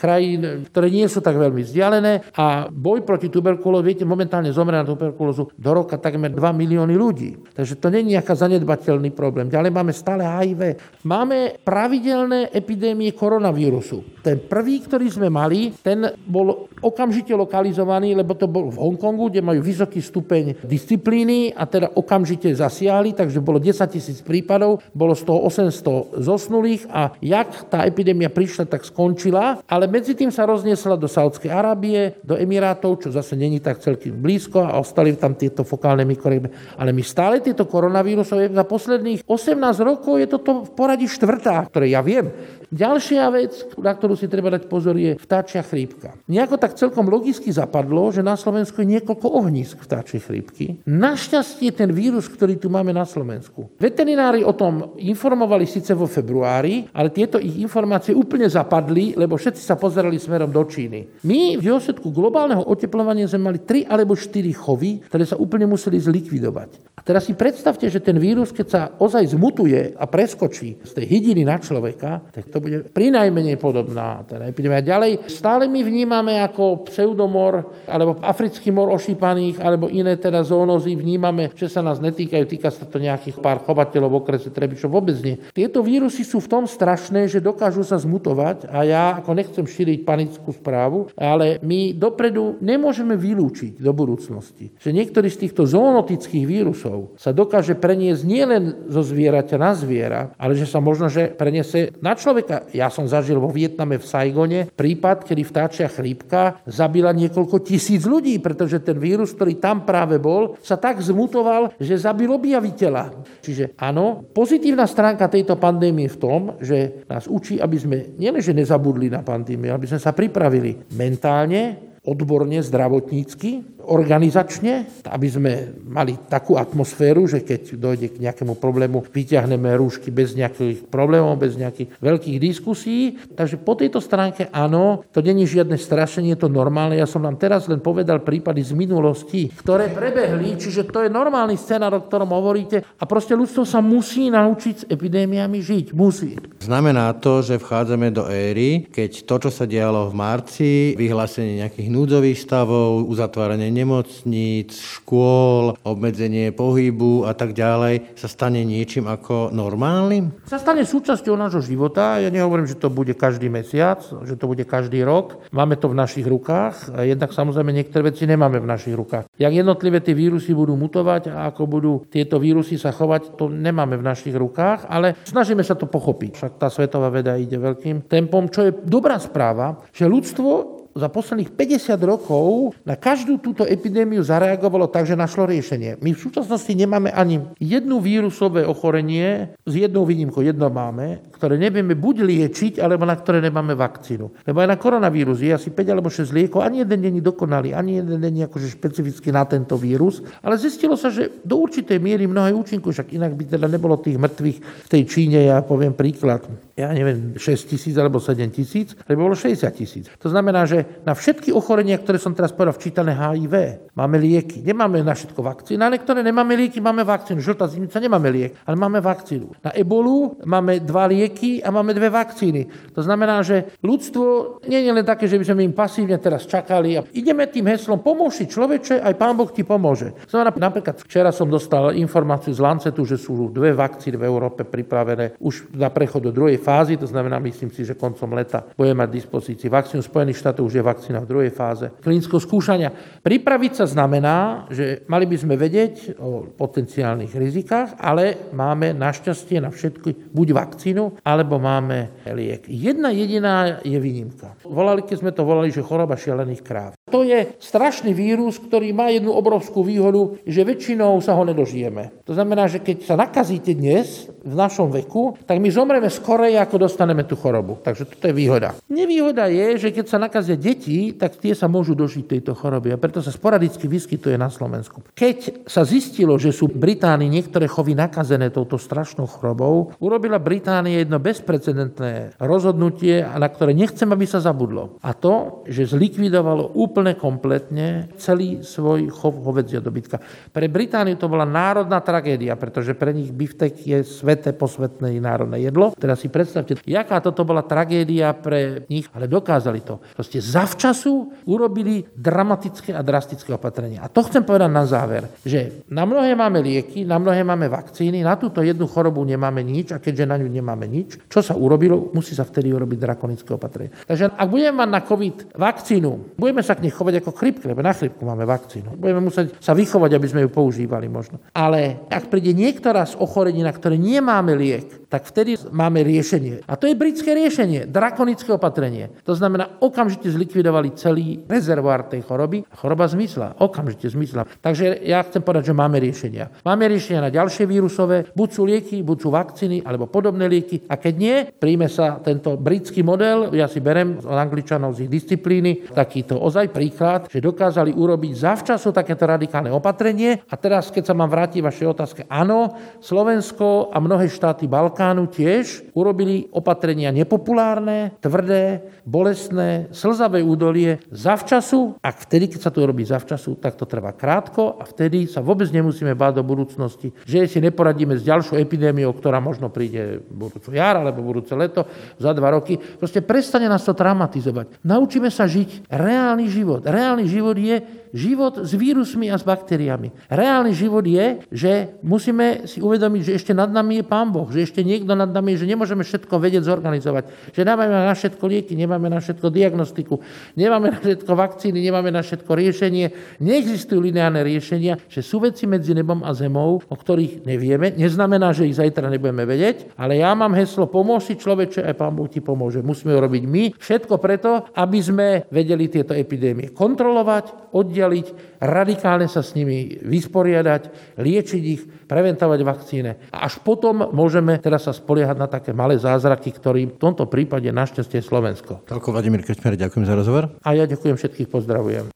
[0.01, 4.85] krajín, ktoré nie sú tak veľmi vzdialené a boj proti tuberkulóze, viete, momentálne zomre na
[4.87, 7.29] tuberkulózu do roka takmer 2 milióny ľudí.
[7.53, 9.51] Takže to nie je nejaká zanedbateľný problém.
[9.51, 10.61] Ďalej máme stále HIV.
[11.05, 14.21] Máme pravidelné epidémie koronavírusu.
[14.23, 19.41] Ten prvý, ktorý sme mali, ten bol okamžite lokalizovaný, lebo to bol v Hongkongu, kde
[19.43, 25.23] majú vysoký stupeň disciplíny a teda okamžite zasiahli, takže bolo 10 tisíc prípadov, bolo z
[25.27, 30.95] toho 800 zosnulých a jak tá epidémia prišla, tak skončila, ale medzi tým sa rozniesla
[30.95, 35.63] do Saudskej Arábie, do Emirátov, čo zase není tak celkým blízko a ostali tam tieto
[35.63, 36.77] fokálne mikroryby.
[36.77, 41.91] Ale my stále tieto koronavírusové za posledných 18 rokov je toto v poradí štvrtá, ktoré
[41.91, 42.29] ja viem.
[42.69, 46.13] Ďalšia vec, na ktorú si treba dať pozor, je vtáčia chrípka.
[46.29, 50.77] Nejako tak celkom logicky zapadlo, že na Slovensku je niekoľko ohnízk vtáčej chrípky.
[50.85, 53.73] Našťastie ten vírus, ktorý tu máme na Slovensku.
[53.81, 59.65] Veterinári o tom informovali síce vo februári, ale tieto ich informácie úplne zapadli, lebo všetci
[59.65, 61.25] sa pozerali smerom do Číny.
[61.25, 65.97] My v dôsledku globálneho oteplovania sme mali 3 alebo 4 chovy, ktoré sa úplne museli
[65.97, 66.93] zlikvidovať.
[66.93, 71.05] A teraz si predstavte, že ten vírus, keď sa ozaj zmutuje a preskočí z tej
[71.09, 74.83] hydiny na človeka, tak to bude pri najmenej podobná teda epidémia.
[74.83, 81.51] Ďalej, stále my vnímame ako pseudomor, alebo africký mor ošípaných, alebo iné teda zónozy, vnímame,
[81.55, 85.39] že sa nás netýkajú, týka sa to nejakých pár chovateľov v okrese Trebišov, vôbec nie.
[85.55, 90.03] Tieto vírusy sú v tom strašné, že dokážu sa zmutovať a ja ako nechcem šíriť
[90.03, 97.13] panickú správu, ale my dopredu nemôžeme vylúčiť do budúcnosti, že niektorý z týchto zoonotických vírusov
[97.15, 102.17] sa dokáže preniesť nielen zo zvieraťa na zviera, ale že sa možno, že preniesie na
[102.17, 102.48] človeka.
[102.73, 108.41] Ja som zažil vo Vietname v Saigone prípad, kedy vtáčia chrípka zabila niekoľko tisíc ľudí,
[108.41, 113.23] pretože ten vírus, ktorý tam práve bol, sa tak zmutoval, že zabil objaviteľa.
[113.45, 119.13] Čiže áno, pozitívna stránka tejto pandémie v tom, že nás učí, aby sme nielenže nezabudli
[119.13, 125.53] na pandémiu, aby sme sa pripravili mentálne, odborne, zdravotnícky, organizačne, aby sme
[125.89, 131.57] mali takú atmosféru, že keď dojde k nejakému problému, vyťahneme rúšky bez nejakých problémov, bez
[131.57, 133.17] nejakých veľkých diskusí.
[133.33, 136.93] Takže po tejto stránke áno, to není žiadne strašenie, je to normálne.
[136.93, 141.57] Ja som vám teraz len povedal prípady z minulosti, ktoré prebehli, čiže to je normálny
[141.57, 145.85] scenár, o ktorom hovoríte a proste ľudstvo sa musí naučiť s epidémiami žiť.
[145.97, 146.37] Musí.
[146.61, 151.89] Znamená to, že vchádzame do éry, keď to, čo sa dialo v marci, vyhlásenie nejakých
[151.89, 160.35] núdzových stavov, uzatváranie nemocníc, škôl, obmedzenie pohybu a tak ďalej sa stane niečím ako normálnym?
[160.43, 162.19] Sa stane súčasťou nášho života.
[162.19, 165.39] Ja nehovorím, že to bude každý mesiac, že to bude každý rok.
[165.55, 166.91] Máme to v našich rukách.
[166.99, 169.31] Jednak samozrejme niektoré veci nemáme v našich rukách.
[169.39, 173.95] Jak jednotlivé tie vírusy budú mutovať a ako budú tieto vírusy sa chovať, to nemáme
[173.95, 176.31] v našich rukách, ale snažíme sa to pochopiť.
[176.35, 181.55] Však tá svetová veda ide veľkým tempom, čo je dobrá správa, že ľudstvo za posledných
[181.55, 185.97] 50 rokov na každú túto epidémiu zareagovalo tak, že našlo riešenie.
[186.03, 191.95] My v súčasnosti nemáme ani jednu vírusové ochorenie, s jednou výnimkou, jedno máme, ktoré nevieme
[191.95, 194.43] buď liečiť, alebo na ktoré nemáme vakcínu.
[194.43, 198.03] Lebo aj na koronavírus je asi 5 alebo 6 liekov, ani jeden není dokonalý, ani
[198.03, 202.51] jeden není akože špecificky na tento vírus, ale zistilo sa, že do určitej miery mnohé
[202.51, 206.43] účinkujú, však inak by teda nebolo tých mŕtvych v tej Číne, ja poviem príklad.
[206.79, 210.07] Ja neviem, 6 tisíc alebo 7 tisíc, ale bolo 60 tisíc.
[210.23, 213.55] To znamená, že na všetky ochorenia, ktoré som teraz povedal, včítané HIV,
[213.99, 214.63] máme lieky.
[214.63, 217.43] Nemáme na všetko vakcíny, na niektoré nemáme lieky, máme vakcínu.
[217.43, 219.59] Žltá zimnica nemáme liek, ale máme vakcínu.
[219.59, 222.95] Na ebolu máme dva lieky a máme dve vakcíny.
[222.95, 226.95] To znamená, že ľudstvo nie je len také, že by sme im pasívne teraz čakali.
[226.95, 230.15] A ideme tým heslom, pomôž si človeče, aj pán Boh ti pomôže.
[230.31, 235.35] Znamená, napríklad včera som dostal informáciu z Lancetu, že sú dve vakcíny v Európe pripravené
[235.41, 239.09] už na prechod do druhej fázy, to znamená, myslím si, že koncom leta bude mať
[239.09, 240.05] dispozícii vakcínu.
[240.05, 242.93] Spojených štátov už je vakcína v druhej fáze klinického skúšania.
[243.25, 249.73] Pripraviť sa znamená, že mali by sme vedieť o potenciálnych rizikách, ale máme našťastie na
[249.73, 252.69] všetky buď vakcínu, alebo máme liek.
[252.69, 254.53] Jedna jediná je výnimka.
[254.61, 256.91] Volali, keď sme to volali, že choroba šialených kráv.
[257.09, 262.21] To je strašný vírus, ktorý má jednu obrovskú výhodu, že väčšinou sa ho nedožijeme.
[262.29, 266.89] To znamená, že keď sa nakazíte dnes v našom veku, tak my zomreme skorej, ako
[266.89, 267.77] dostaneme tú chorobu.
[267.83, 268.73] Takže toto je výhoda.
[268.89, 273.01] Nevýhoda je, že keď sa nakazia deti, tak tie sa môžu dožiť tejto choroby a
[273.01, 275.05] preto sa sporadicky vyskytuje na Slovensku.
[275.13, 281.05] Keď sa zistilo, že sú v Británii niektoré chovy nakazené touto strašnou chorobou, urobila Británia
[281.05, 284.97] jedno bezprecedentné rozhodnutie, na ktoré nechcem, aby sa zabudlo.
[285.05, 290.17] A to, že zlikvidovalo úplne kompletne celý svoj chov hovedzieho dobytka.
[290.49, 295.91] Pre Britániu to bola národná tragédia, pretože pre nich biftek je sveté posvetné národné jedlo.
[295.99, 299.99] Teraz si predstavte, jaká toto bola tragédia pre nich, ale dokázali to.
[300.15, 303.99] Proste zavčasu urobili dramatické a drastické opatrenia.
[303.99, 308.23] A to chcem povedať na záver, že na mnohé máme lieky, na mnohé máme vakcíny,
[308.23, 312.15] na túto jednu chorobu nemáme nič a keďže na ňu nemáme nič, čo sa urobilo,
[312.15, 313.91] musí sa vtedy urobiť drakonické opatrenie.
[314.07, 317.83] Takže ak budeme mať na COVID vakcínu, budeme sa k nej chovať ako chrypke, lebo
[317.83, 318.95] na chrypku máme vakcínu.
[318.95, 321.43] Budeme musieť sa vychovať, aby sme ju používali možno.
[321.51, 326.69] Ale ak príde niektorá z ochorení, na ktoré nemáme liek, tak vtedy máme riešenie.
[326.69, 329.09] A to je britské riešenie, drakonické opatrenie.
[329.25, 333.57] To znamená, okamžite zlikvidovali celý rezervoár tej choroby choroba zmysla.
[333.57, 334.45] Okamžite zmysla.
[334.61, 336.53] Takže ja chcem povedať, že máme riešenia.
[336.61, 340.85] Máme riešenia na ďalšie vírusové, buď sú lieky, buď sú vakcíny alebo podobné lieky.
[340.85, 345.11] A keď nie, príjme sa tento britský model, ja si berem od Angličanov z ich
[345.11, 350.45] disciplíny, takýto ozaj príklad, že dokázali urobiť zavčasu takéto radikálne opatrenie.
[350.45, 355.31] A teraz, keď sa mám vrátiť vašej otázke, áno, Slovensko a mnohé štáty Balkánu Balkánu
[355.31, 363.07] tiež urobili opatrenia nepopulárne, tvrdé, bolestné, slzavé údolie zavčasu a vtedy, keď sa to robí
[363.07, 367.63] zavčasu, tak to trvá krátko a vtedy sa vôbec nemusíme báť do budúcnosti, že si
[367.63, 371.87] neporadíme s ďalšou epidémiou, ktorá možno príde budúcu jar alebo budúce leto,
[372.19, 372.75] za dva roky.
[372.75, 374.83] Proste prestane nás to traumatizovať.
[374.83, 376.83] Naučíme sa žiť reálny život.
[376.83, 377.79] Reálny život je
[378.11, 380.11] život s vírusmi a s baktériami.
[380.27, 384.65] Reálny život je, že musíme si uvedomiť, že ešte nad nami je Pán Boh, že
[384.65, 389.11] ešte niekto nad nami že nemôžeme všetko vedieť zorganizovať, že nemáme na všetko lieky, nemáme
[389.11, 390.17] na všetko diagnostiku,
[390.57, 393.05] nemáme na všetko vakcíny, nemáme na všetko riešenie.
[393.43, 397.93] Neexistujú lineárne riešenia, že sú veci medzi nebom a zemou, o ktorých nevieme.
[397.93, 402.15] Neznamená, že ich zajtra nebudeme vedieť, ale ja mám heslo pomôcť si človeče, aj Pán
[402.15, 402.79] Boh ti pomôže.
[402.79, 403.63] Musíme ho robiť my.
[403.75, 411.63] Všetko preto, aby sme vedeli tieto epidémie kontrolovať, oddeliť radikálne sa s nimi vysporiadať, liečiť
[411.63, 413.21] ich, preventovať vakcíne.
[413.29, 417.69] A až potom môžeme teraz sa spoliehať na také malé zázraky, ktorým v tomto prípade
[417.69, 418.81] našťastie Slovensko.
[418.89, 420.49] Toľko Vladimír Krečmer, ďakujem za rozhovor.
[420.65, 422.09] A ja ďakujem všetkých, pozdravujem.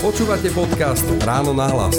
[0.00, 1.94] Počúvate podcast Ráno na hlas.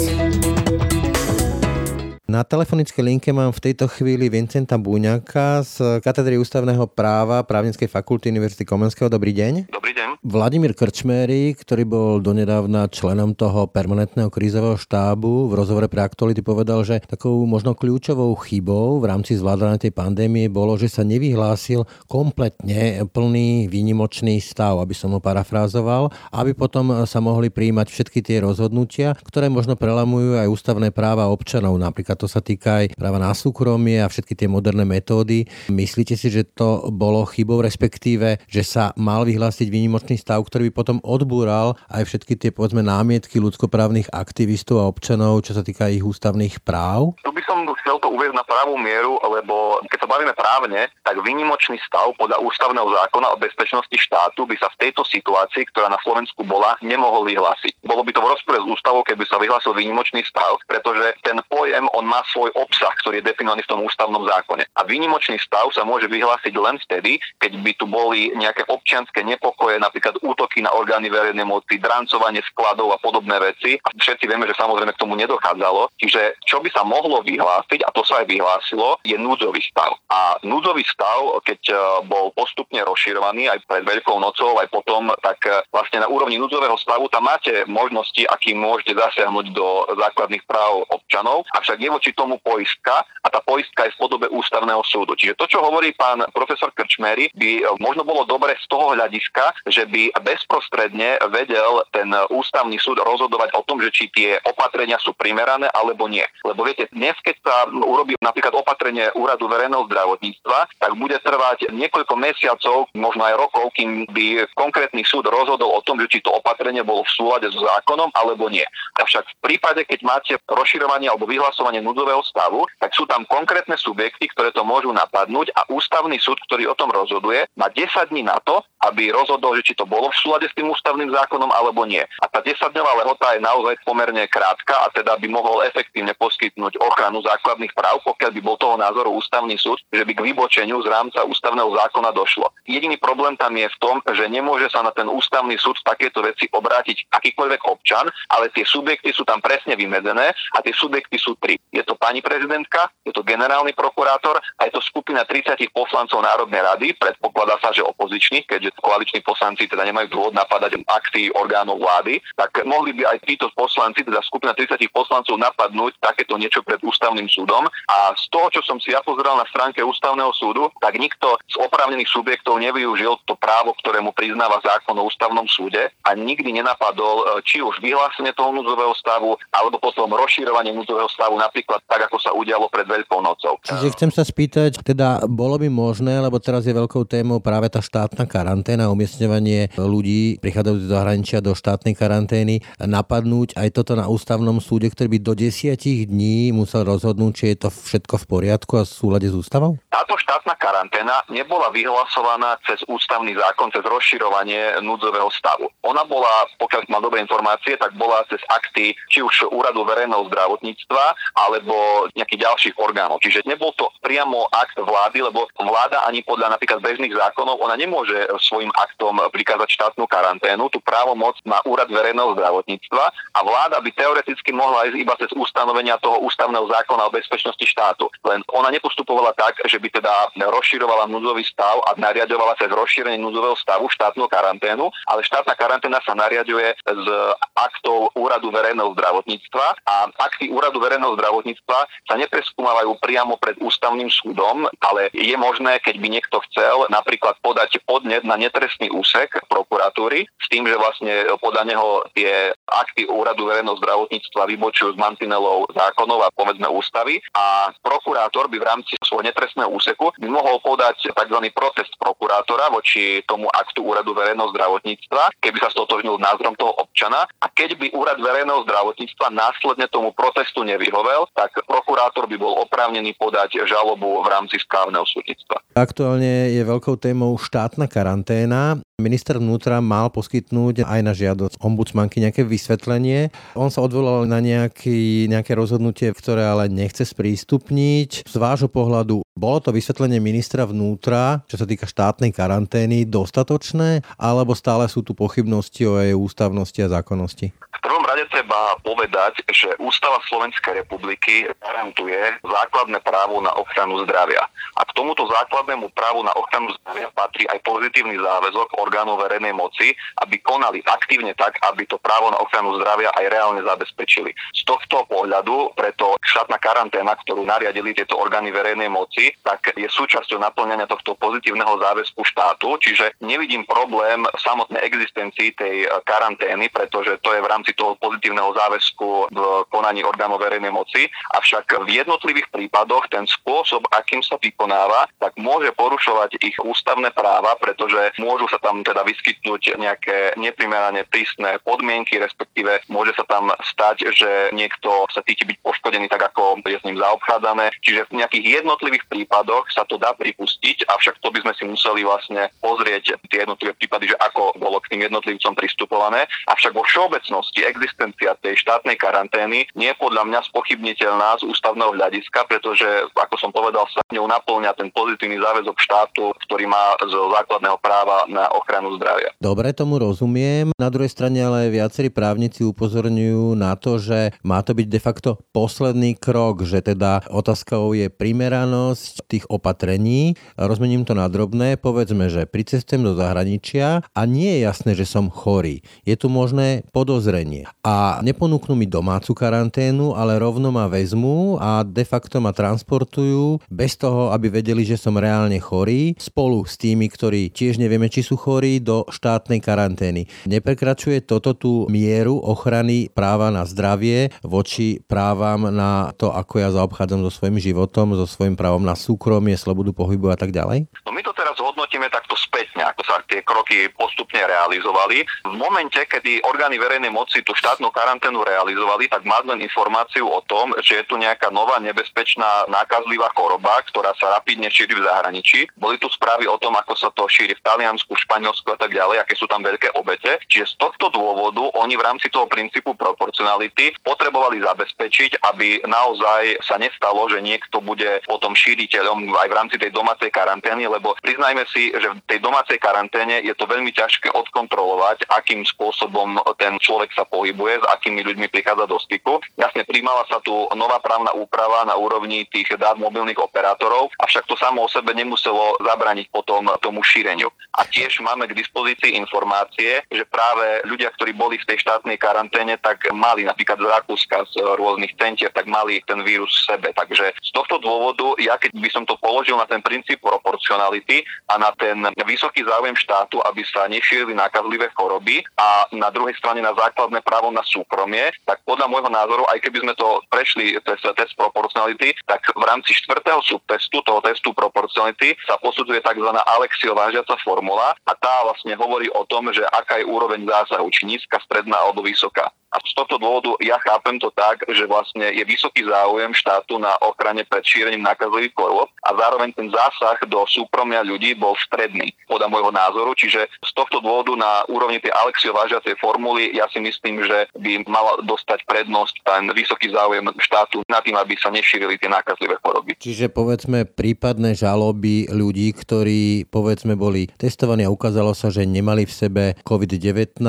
[2.28, 8.34] Na telefonickej linke mám v tejto chvíli Vincenta Búňaka z katedry ústavného práva Právnickej fakulty
[8.34, 9.06] Univerzity Komenského.
[9.06, 9.70] Dobrý deň.
[9.70, 10.20] Dobrý deň.
[10.20, 16.84] Vladimír Krčméry, ktorý bol donedávna členom toho permanentného krízového štábu, v rozhovore pre aktuality povedal,
[16.84, 23.08] že takou možno kľúčovou chybou v rámci zvládania tej pandémie bolo, že sa nevyhlásil kompletne
[23.08, 29.16] plný výnimočný stav, aby som ho parafrázoval, aby potom sa mohli príjmať všetky tie rozhodnutia,
[29.24, 34.02] ktoré možno prelamujú aj ústavné práva občanov, napríklad to sa týka aj práva na súkromie
[34.02, 35.48] a všetky tie moderné metódy.
[35.72, 40.72] Myslíte si, že to bolo chybou, respektíve, že sa mal vyhlásiť výnimočný stav, ktorý by
[40.74, 46.06] potom odbúral aj všetky tie povedzme námietky ľudskoprávnych aktivistov a občanov, čo sa týka ich
[46.06, 47.18] ústavných práv?
[47.26, 51.18] Tu by som chcel to uvieť na pravú mieru, lebo keď sa bavíme právne, tak
[51.18, 55.98] výnimočný stav podľa ústavného zákona o bezpečnosti štátu by sa v tejto situácii, ktorá na
[56.06, 57.82] Slovensku bola, nemohol vyhlásiť.
[57.82, 61.90] Bolo by to v rozpore s ústavou, keby sa vyhlásil výnimočný stav, pretože ten pojem
[61.92, 64.64] on má svoj obsah, ktorý je definovaný v tom ústavnom zákone.
[64.78, 69.82] A výnimočný stav sa môže vyhlásiť len vtedy, keď by tu boli nejaké občianské nepokoje,
[69.82, 73.80] napríklad útoky na orgány verejnej moci, drancovanie skladov a podobné veci.
[73.82, 75.90] A všetci vieme, že samozrejme k tomu nedochádzalo.
[75.98, 79.96] Čiže čo by sa mohlo vyhlásiť, a to sa aj vyhlásilo, je núdzový stav.
[80.12, 81.74] A núdzový stav, keď e,
[82.06, 86.76] bol postupne rozširovaný aj pred Veľkou nocou, aj potom, tak e, vlastne na úrovni núdzového
[86.78, 92.38] stavu tam máte možnosti, akým môžete zasiahnuť do základných práv občanov, avšak je voči tomu
[92.40, 95.16] poistka a tá poistka je v podobe ústavného súdu.
[95.16, 99.66] Čiže to, čo hovorí pán profesor Krčmery, by e, možno bolo dobre z toho hľadiska,
[99.66, 105.16] že by bezprostredne vedel ten ústavný súd rozhodovať o tom, že či tie opatrenia sú
[105.16, 106.24] primerané alebo nie.
[106.44, 107.56] Lebo viete, dnes, keď sa
[107.94, 114.10] urobí napríklad opatrenie úradu verejného zdravotníctva, tak bude trvať niekoľko mesiacov, možno aj rokov, kým
[114.10, 118.10] by konkrétny súd rozhodol o tom, že či to opatrenie bolo v súlade so zákonom
[118.12, 118.66] alebo nie.
[118.98, 124.26] Avšak v prípade, keď máte rozširovanie alebo vyhlasovanie núdzového stavu, tak sú tam konkrétne subjekty,
[124.34, 128.40] ktoré to môžu napadnúť a ústavný súd, ktorý o tom rozhoduje, má 10 dní na
[128.42, 132.04] to, aby rozhodol, že či to bolo v súlade s tým ústavným zákonom alebo nie.
[132.20, 137.24] A tá 10-dňová lehota je naozaj pomerne krátka a teda by mohol efektívne poskytnúť ochranu
[137.24, 141.24] základných práv, pokiaľ by bol toho názoru ústavný súd, že by k vybočeniu z rámca
[141.26, 142.48] ústavného zákona došlo.
[142.64, 146.24] Jediný problém tam je v tom, že nemôže sa na ten ústavný súd v takéto
[146.24, 151.36] veci obrátiť akýkoľvek občan, ale tie subjekty sú tam presne vymedzené a tie subjekty sú
[151.36, 151.60] tri.
[151.72, 156.62] Je to pani prezidentka, je to generálny prokurátor a je to skupina 30 poslancov Národnej
[156.62, 162.22] rady, predpokladá sa, že opozičných, keďže koaliční poslanci teda nemajú dôvod napadať akty orgánov vlády,
[162.38, 167.26] tak mohli by aj títo poslanci, teda skupina 30 poslancov napadnúť takéto niečo pred ústavným
[167.28, 167.66] súdom.
[167.90, 171.56] A z toho, čo som si ja pozeral na stránke ústavného súdu, tak nikto z
[171.60, 177.16] oprávnených subjektov nevyužil to právo, ktoré mu priznáva zákon o ústavnom súde a nikdy nenapadol
[177.20, 182.16] e, či už vyhlásenie toho núdzového stavu, alebo potom rozširovanie núdzového stavu, napríklad tak, ako
[182.20, 183.56] sa udialo pred Veľkou nocou.
[183.64, 187.80] Čiže chcem sa spýtať, teda bolo by možné, lebo teraz je veľkou témou práve tá
[187.80, 194.60] štátna karanténa, umiestňovanie ľudí prichádzajúcich do zahraničia do štátnej karantény, napadnúť aj toto na ústavnom
[194.60, 198.84] súde, ktorý by do desiatich dní musel rozhodnúť, či je to všetko v poriadku a
[198.84, 199.80] v súlade s ústavou?
[199.88, 205.72] Táto štátna karanténa nebola vyhlasovaná cez ústavný zákon, cez rozširovanie núdzového stavu.
[205.80, 206.28] Ona bola,
[206.60, 211.04] pokiaľ mám dobré informácie, tak bola cez akty či už úradu verejného zdravotníctva
[211.40, 213.24] alebo nejakých ďalších orgánov.
[213.24, 218.28] Čiže nebol to priamo akt vlády, lebo vláda ani podľa napríklad bežných zákonov, ona nemôže
[218.44, 220.68] svojim aktom prikázať štátnu karanténu.
[220.68, 225.96] Tu právomoc má úrad verejného zdravotníctva a vláda by teoreticky mohla ísť iba cez ustanovenia
[226.02, 228.10] toho ústavného zákona o bezpečnosti štátu.
[228.26, 233.54] Len ona nepostupovala tak, že by teda rozširovala núdzový stav a nariadovala cez rozšírenie núdzového
[233.54, 237.06] stavu štátnu karanténu, ale štátna karanténa sa nariaduje z
[237.54, 241.78] aktov úradu verejného zdravotníctva a akty úradu verejného zdravotníctva
[242.10, 247.78] sa nepreskúmavajú priamo pred ústavným súdom, ale je možné, keď by niekto chcel napríklad podať
[247.84, 253.76] podnet na netrestný úsek prokuratúry s tým, že vlastne podľa neho tie akty úradu verejného
[253.78, 257.43] zdravotníctva vybočujú z mantinelov zákonov a povedzme ústavy a
[257.80, 261.38] prokurátor by v rámci svojho netrestného úseku by mohol podať tzv.
[261.52, 267.46] protest prokurátora voči tomu aktu úradu verejného zdravotníctva, keby sa stotožnil názorom toho občana a
[267.50, 273.64] keď by úrad verejného zdravotníctva následne tomu protestu nevyhovel, tak prokurátor by bol oprávnený podať
[273.64, 275.60] žalobu v rámci správneho súdnictva.
[275.74, 278.78] Aktuálne je veľkou témou štátna karanténa.
[279.02, 283.34] Minister vnútra mal poskytnúť aj na žiadosť ombudsmanky nejaké vysvetlenie.
[283.58, 288.22] On sa odvolal na nejaký, nejaké rozhodnutie, ktoré ale nechce sprístupniť.
[288.22, 294.54] Z vášho pohľadu bolo to vysvetlenie ministra vnútra, čo sa týka štátnej karantény, dostatočné, alebo
[294.54, 297.50] stále sú tu pochybnosti o jej ústavnosti a zákonnosti?
[297.50, 304.44] V prvom rade treba povedať, že Ústava Slovenskej republiky garantuje základné právo na ochranu zdravia.
[304.76, 309.96] A k tomuto základnému právu na ochranu zdravia patrí aj pozitívny záväzok orgánov verejnej moci,
[310.20, 314.36] aby konali aktívne tak, aby to právo na ochranu zdravia aj reálne zabezpečili.
[314.52, 320.36] Z tohto pohľadu preto štátna karanténa, ktorú nariadili tieto orgány verejnej moci, tak je súčasťou
[320.36, 327.32] naplňania tohto pozitívneho záväzku štátu, čiže nevidím problém v samotnej existencii tej karantény, pretože to
[327.32, 329.38] je v rámci toho pozitívneho záväzku v
[329.70, 335.70] konaní orgánov verejnej moci, avšak v jednotlivých prípadoch ten spôsob, akým sa vykonáva, tak môže
[335.76, 342.82] porušovať ich ústavné práva, pretože môžu sa tam teda vyskytnúť nejaké neprimerane prísne podmienky, respektíve
[342.88, 346.98] môže sa tam stať, že niekto sa cíti byť poškodený tak, ako je s ním
[346.98, 347.70] zaobchádzané.
[347.84, 352.02] Čiže v nejakých jednotlivých prípadoch sa to dá pripustiť, avšak to by sme si museli
[352.02, 356.26] vlastne pozrieť tie jednotlivé prípady, že ako bolo k tým jednotlivcom pristupované.
[356.48, 357.94] Avšak vo všeobecnosti existuje
[358.24, 363.50] existencia tej štátnej karantény nie je podľa mňa spochybniteľná z ústavného hľadiska, pretože, ako som
[363.52, 368.96] povedal, sa ňou naplňa ten pozitívny záväzok štátu, ktorý má z základného práva na ochranu
[368.96, 369.32] zdravia.
[369.40, 370.72] Dobre, tomu rozumiem.
[370.80, 375.30] Na druhej strane ale viacerí právnici upozorňujú na to, že má to byť de facto
[375.52, 380.36] posledný krok, že teda otázkou je primeranosť tých opatrení.
[380.56, 381.76] Rozmením to na drobné.
[381.80, 385.80] Povedzme, že pricestujem do zahraničia a nie je jasné, že som chorý.
[386.04, 387.66] Je tu možné podozrenie.
[387.82, 393.96] A neponúknú mi domácu karanténu, ale rovno ma vezmú a de facto ma transportujú bez
[393.98, 398.38] toho, aby vedeli, že som reálne chorý, spolu s tými, ktorí tiež nevieme, či sú
[398.38, 400.26] chorí, do štátnej karantény.
[400.44, 407.24] Neprekračuje toto tú mieru ochrany práva na zdravie voči právam na to, ako ja zaobchádzam
[407.24, 410.90] so svojím životom, so svojím právom na súkromie, slobodu pohybu a tak ďalej?
[411.06, 415.22] No my to teraz hodnotíme takto spätne, ako sa tie kroky postupne realizovali.
[415.46, 420.42] V momente, kedy orgány verejnej moci tú štátnu karanténu realizovali, tak má len informáciu o
[420.50, 425.70] tom, že je tu nejaká nová nebezpečná nákazlivá choroba, ktorá sa rapidne šíri v zahraničí.
[425.78, 429.22] Boli tu správy o tom, ako sa to šíri v Taliansku, Španielsku a tak ďalej,
[429.22, 430.42] aké sú tam veľké obete.
[430.50, 436.82] Čiže z tohto dôvodu oni v rámci toho princípu proporcionality potrebovali zabezpečiť, aby naozaj sa
[436.82, 441.14] nestalo, že niekto bude potom šíriteľom aj v rámci tej domácej karantény, lebo
[441.44, 446.72] priznajme si, že v tej domácej karanténe je to veľmi ťažké odkontrolovať, akým spôsobom ten
[446.80, 449.44] človek sa pohybuje, s akými ľuďmi prichádza do styku.
[449.60, 454.56] Jasne, príjmala sa tu nová právna úprava na úrovni tých dát mobilných operátorov, avšak to
[454.56, 457.52] samo o sebe nemuselo zabraniť potom tomu šíreniu.
[457.76, 462.80] A tiež máme k dispozícii informácie, že práve ľudia, ktorí boli v tej štátnej karanténe,
[462.80, 466.88] tak mali napríklad z Rakúska, z rôznych centier, tak mali ten vírus v sebe.
[466.96, 471.54] Takže z tohto dôvodu, ja keď by som to položil na ten princíp proporcionality a
[471.60, 476.74] na ten vysoký záujem štátu, aby sa nešírili nákazlivé choroby a na druhej strane na
[476.74, 481.32] základné právo na súkromie, tak podľa môjho názoru, aj keby sme to prešli test, test
[481.38, 486.28] proporcionality, tak v rámci štvrtého subtestu, toho testu proporcionality, sa posudzuje tzv.
[486.34, 491.04] Alexiová vážiaca formula a tá vlastne hovorí o tom, že aká je úroveň zásahu, či
[491.04, 492.48] nízka, stredná alebo vysoká.
[492.74, 496.90] A z tohto dôvodu ja chápem to tak, že vlastne je vysoký záujem štátu na
[497.06, 502.50] ochrane pred šírením nákazových chorôb a zároveň ten zásah do súkromia ľudí bol stredný, podľa
[502.50, 503.14] môjho názoru.
[503.14, 507.86] Čiže z tohto dôvodu na úrovni tej Alexio vážiacej formuly ja si myslím, že by
[507.86, 512.98] mala dostať prednosť ten vysoký záujem štátu na tým, aby sa nešírili tie nákazlivé choroby.
[512.98, 519.14] Čiže povedzme prípadné žaloby ľudí, ktorí povedzme boli testovaní a ukázalo sa, že nemali v
[519.14, 520.42] sebe COVID-19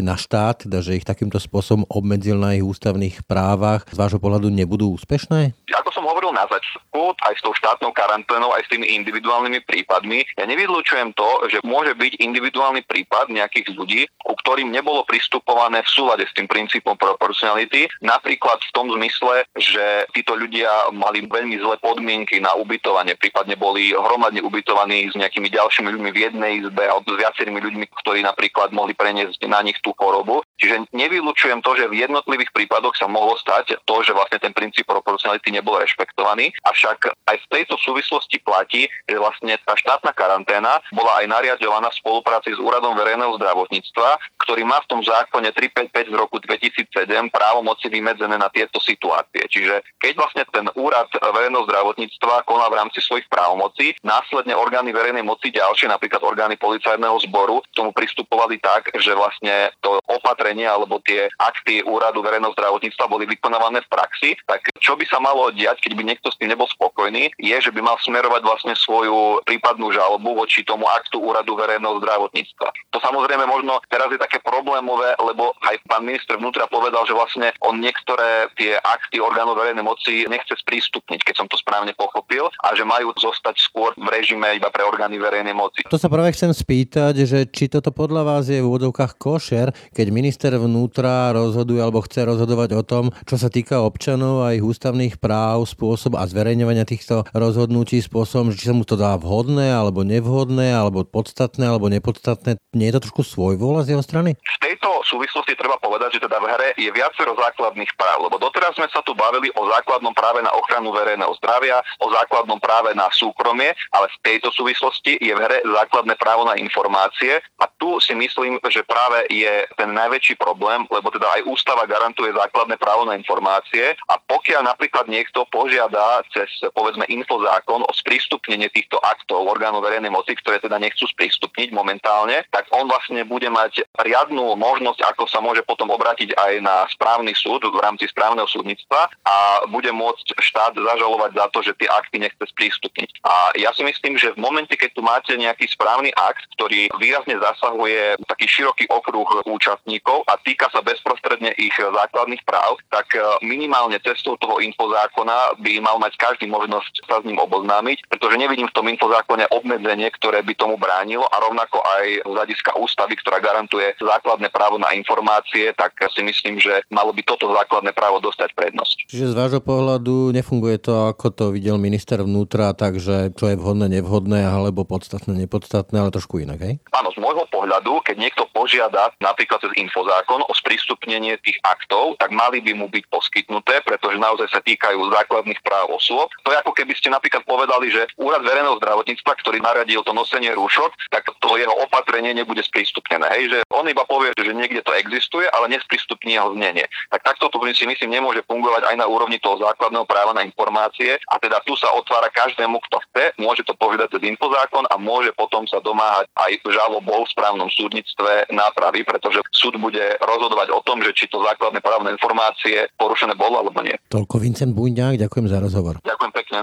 [0.00, 4.22] na štát, teda že ich takýmto spôsobom spôsobom obmedzil na ich ústavných právach, z vášho
[4.22, 5.50] pohľadu nebudú úspešné?
[5.74, 10.28] Ako som hovoril na začiatku, aj s tou štátnou karanténou, aj s tými individuálnymi prípadmi,
[10.36, 15.88] ja nevylúčujem to, že môže byť individuálny prípad nejakých ľudí, ku ktorým nebolo pristupované v
[15.88, 21.80] súlade s tým princípom proporcionality, napríklad v tom zmysle, že títo ľudia mali veľmi zlé
[21.80, 27.16] podmienky na ubytovanie, prípadne boli hromadne ubytovaní s nejakými ďalšími ľuďmi v jednej izbe alebo
[27.16, 30.42] s viacerými ľuďmi, ktorí napríklad mohli preniesť na nich tú chorobu.
[30.58, 34.90] Čiže nevylučujem to, že v jednotlivých prípadoch sa mohlo stať to, že vlastne ten princíp
[34.90, 36.25] proporcionality nebol rešpektovaný.
[36.66, 42.00] Avšak aj v tejto súvislosti platí, že vlastne tá štátna karanténa bola aj nariadovaná v
[42.02, 46.90] spolupráci s Úradom verejného zdravotníctva, ktorý má v tom zákone 355 z roku 2007
[47.30, 49.46] právomoci vymedzené na tieto situácie.
[49.46, 55.22] Čiže keď vlastne ten úrad verejného zdravotníctva koná v rámci svojich právomocí, následne orgány verejnej
[55.26, 61.28] moci ďalšie, napríklad orgány policajného zboru, tomu pristupovali tak, že vlastne to opatrenie alebo tie
[61.38, 65.92] akty úradu verejného zdravotníctva boli vykonávané v praxi, tak čo by sa malo diať, keď
[65.98, 70.32] by niekto s tým nebol spokojný, je, že by mal smerovať vlastne svoju prípadnú žalobu
[70.32, 72.72] voči tomu aktu úradu verejného zdravotníctva.
[72.96, 77.52] To samozrejme možno teraz je také problémové, lebo aj pán minister vnútra povedal, že vlastne
[77.60, 82.72] on niektoré tie akty orgánov verejnej moci nechce sprístupniť, keď som to správne pochopil, a
[82.72, 85.84] že majú zostať skôr v režime iba pre orgány verejnej moci.
[85.90, 90.06] To sa práve chcem spýtať, že či toto podľa vás je v úvodovkách košer, keď
[90.08, 95.18] minister vnútra rozhoduje alebo chce rozhodovať o tom, čo sa týka občanov a ich ústavných
[95.18, 100.70] práv, spôsob a zverejňovania týchto rozhodnutí spôsobom, či sa mu to dá vhodné alebo nevhodné,
[100.70, 102.60] alebo podstatné alebo nepodstatné.
[102.76, 104.38] Nie je to trošku svojvola z jeho strany?
[104.38, 108.76] V tejto súvislosti treba povedať, že teda v hre je viacero základných práv, lebo doteraz
[108.76, 113.08] sme sa tu bavili o základnom práve na ochranu verejného zdravia, o základnom práve na
[113.14, 118.12] súkromie, ale v tejto súvislosti je v hre základné právo na informácie a tu si
[118.12, 123.16] myslím, že práve je ten najväčší problém, lebo teda aj ústava garantuje základné právo na
[123.16, 129.80] informácie a pokiaľ napríklad niekto požiada požiada cez povedzme infozákon o sprístupnenie týchto aktov orgánov
[129.80, 135.24] verejnej moci, ktoré teda nechcú sprístupniť momentálne, tak on vlastne bude mať riadnu možnosť, ako
[135.24, 140.36] sa môže potom obrátiť aj na správny súd v rámci správneho súdnictva a bude môcť
[140.36, 143.24] štát zažalovať za to, že tie akty nechce sprístupniť.
[143.24, 147.40] A ja si myslím, že v momente, keď tu máte nejaký správny akt, ktorý výrazne
[147.40, 153.96] zasahuje taký široký okruh účastníkov a týka sa bezprostredne ich základných práv, tak e, minimálne
[154.02, 158.76] cestou toho infozákona by mal mať každý možnosť sa s ním oboznámiť, pretože nevidím v
[158.76, 163.96] tom infozákone obmedzenie, ktoré by tomu bránilo a rovnako aj z hľadiska ústavy, ktorá garantuje
[164.00, 168.96] základné právo na informácie, tak si myslím, že malo by toto základné právo dostať prednosť.
[169.10, 173.90] Čiže z vášho pohľadu nefunguje to, ako to videl minister vnútra, takže čo je vhodné,
[174.00, 176.74] nevhodné, alebo podstatné, nepodstatné, ale trošku inak, hej?
[176.94, 182.30] Áno, z môjho pohľadu, keď niekto požiada napríklad cez infozákon o sprístupnenie tých aktov, tak
[182.32, 186.30] mali by mu byť poskytnuté, pretože naozaj sa týkajú základných práv osôb.
[186.46, 190.54] To je ako keby ste napríklad povedali, že úrad verejného zdravotníctva, ktorý naradil to nosenie
[190.54, 193.26] rúšok, tak to jeho opatrenie nebude sprístupnené.
[193.34, 196.86] Hej, že on iba povie, že niekde to existuje, ale nesprístupní jeho znenie.
[197.10, 201.18] Tak takto to si myslím nemôže fungovať aj na úrovni toho základného práva na informácie
[201.18, 205.34] a teda tu sa otvára každému, kto chce, môže to povedať cez infozákon a môže
[205.34, 211.02] potom sa domáhať aj žalobou v správnom súdnictve nápravy, pretože súd bude rozhodovať o tom,
[211.02, 213.96] že či to základné právne informácie porušené bolo alebo nie.
[214.12, 215.98] Toľko Vincent Buňák, ďakujem za rozhovor.
[216.04, 216.58] Ďakujem pekne.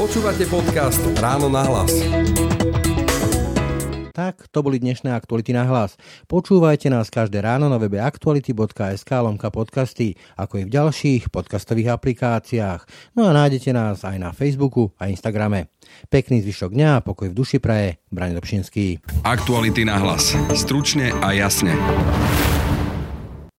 [0.00, 1.92] Počúvate podcast Ráno na hlas.
[4.20, 5.96] Tak, to boli dnešné aktuality na hlas.
[6.28, 12.84] Počúvajte nás každé ráno na webe aktuality.sk lomka podcasty, ako i v ďalších podcastových aplikáciách.
[13.16, 15.72] No a nájdete nás aj na Facebooku a Instagrame.
[16.12, 17.96] Pekný zvyšok dňa a pokoj v duši praje.
[18.12, 19.00] Brani Dobšinský.
[19.24, 20.36] Aktuality na hlas.
[20.52, 21.72] Stručne a jasne.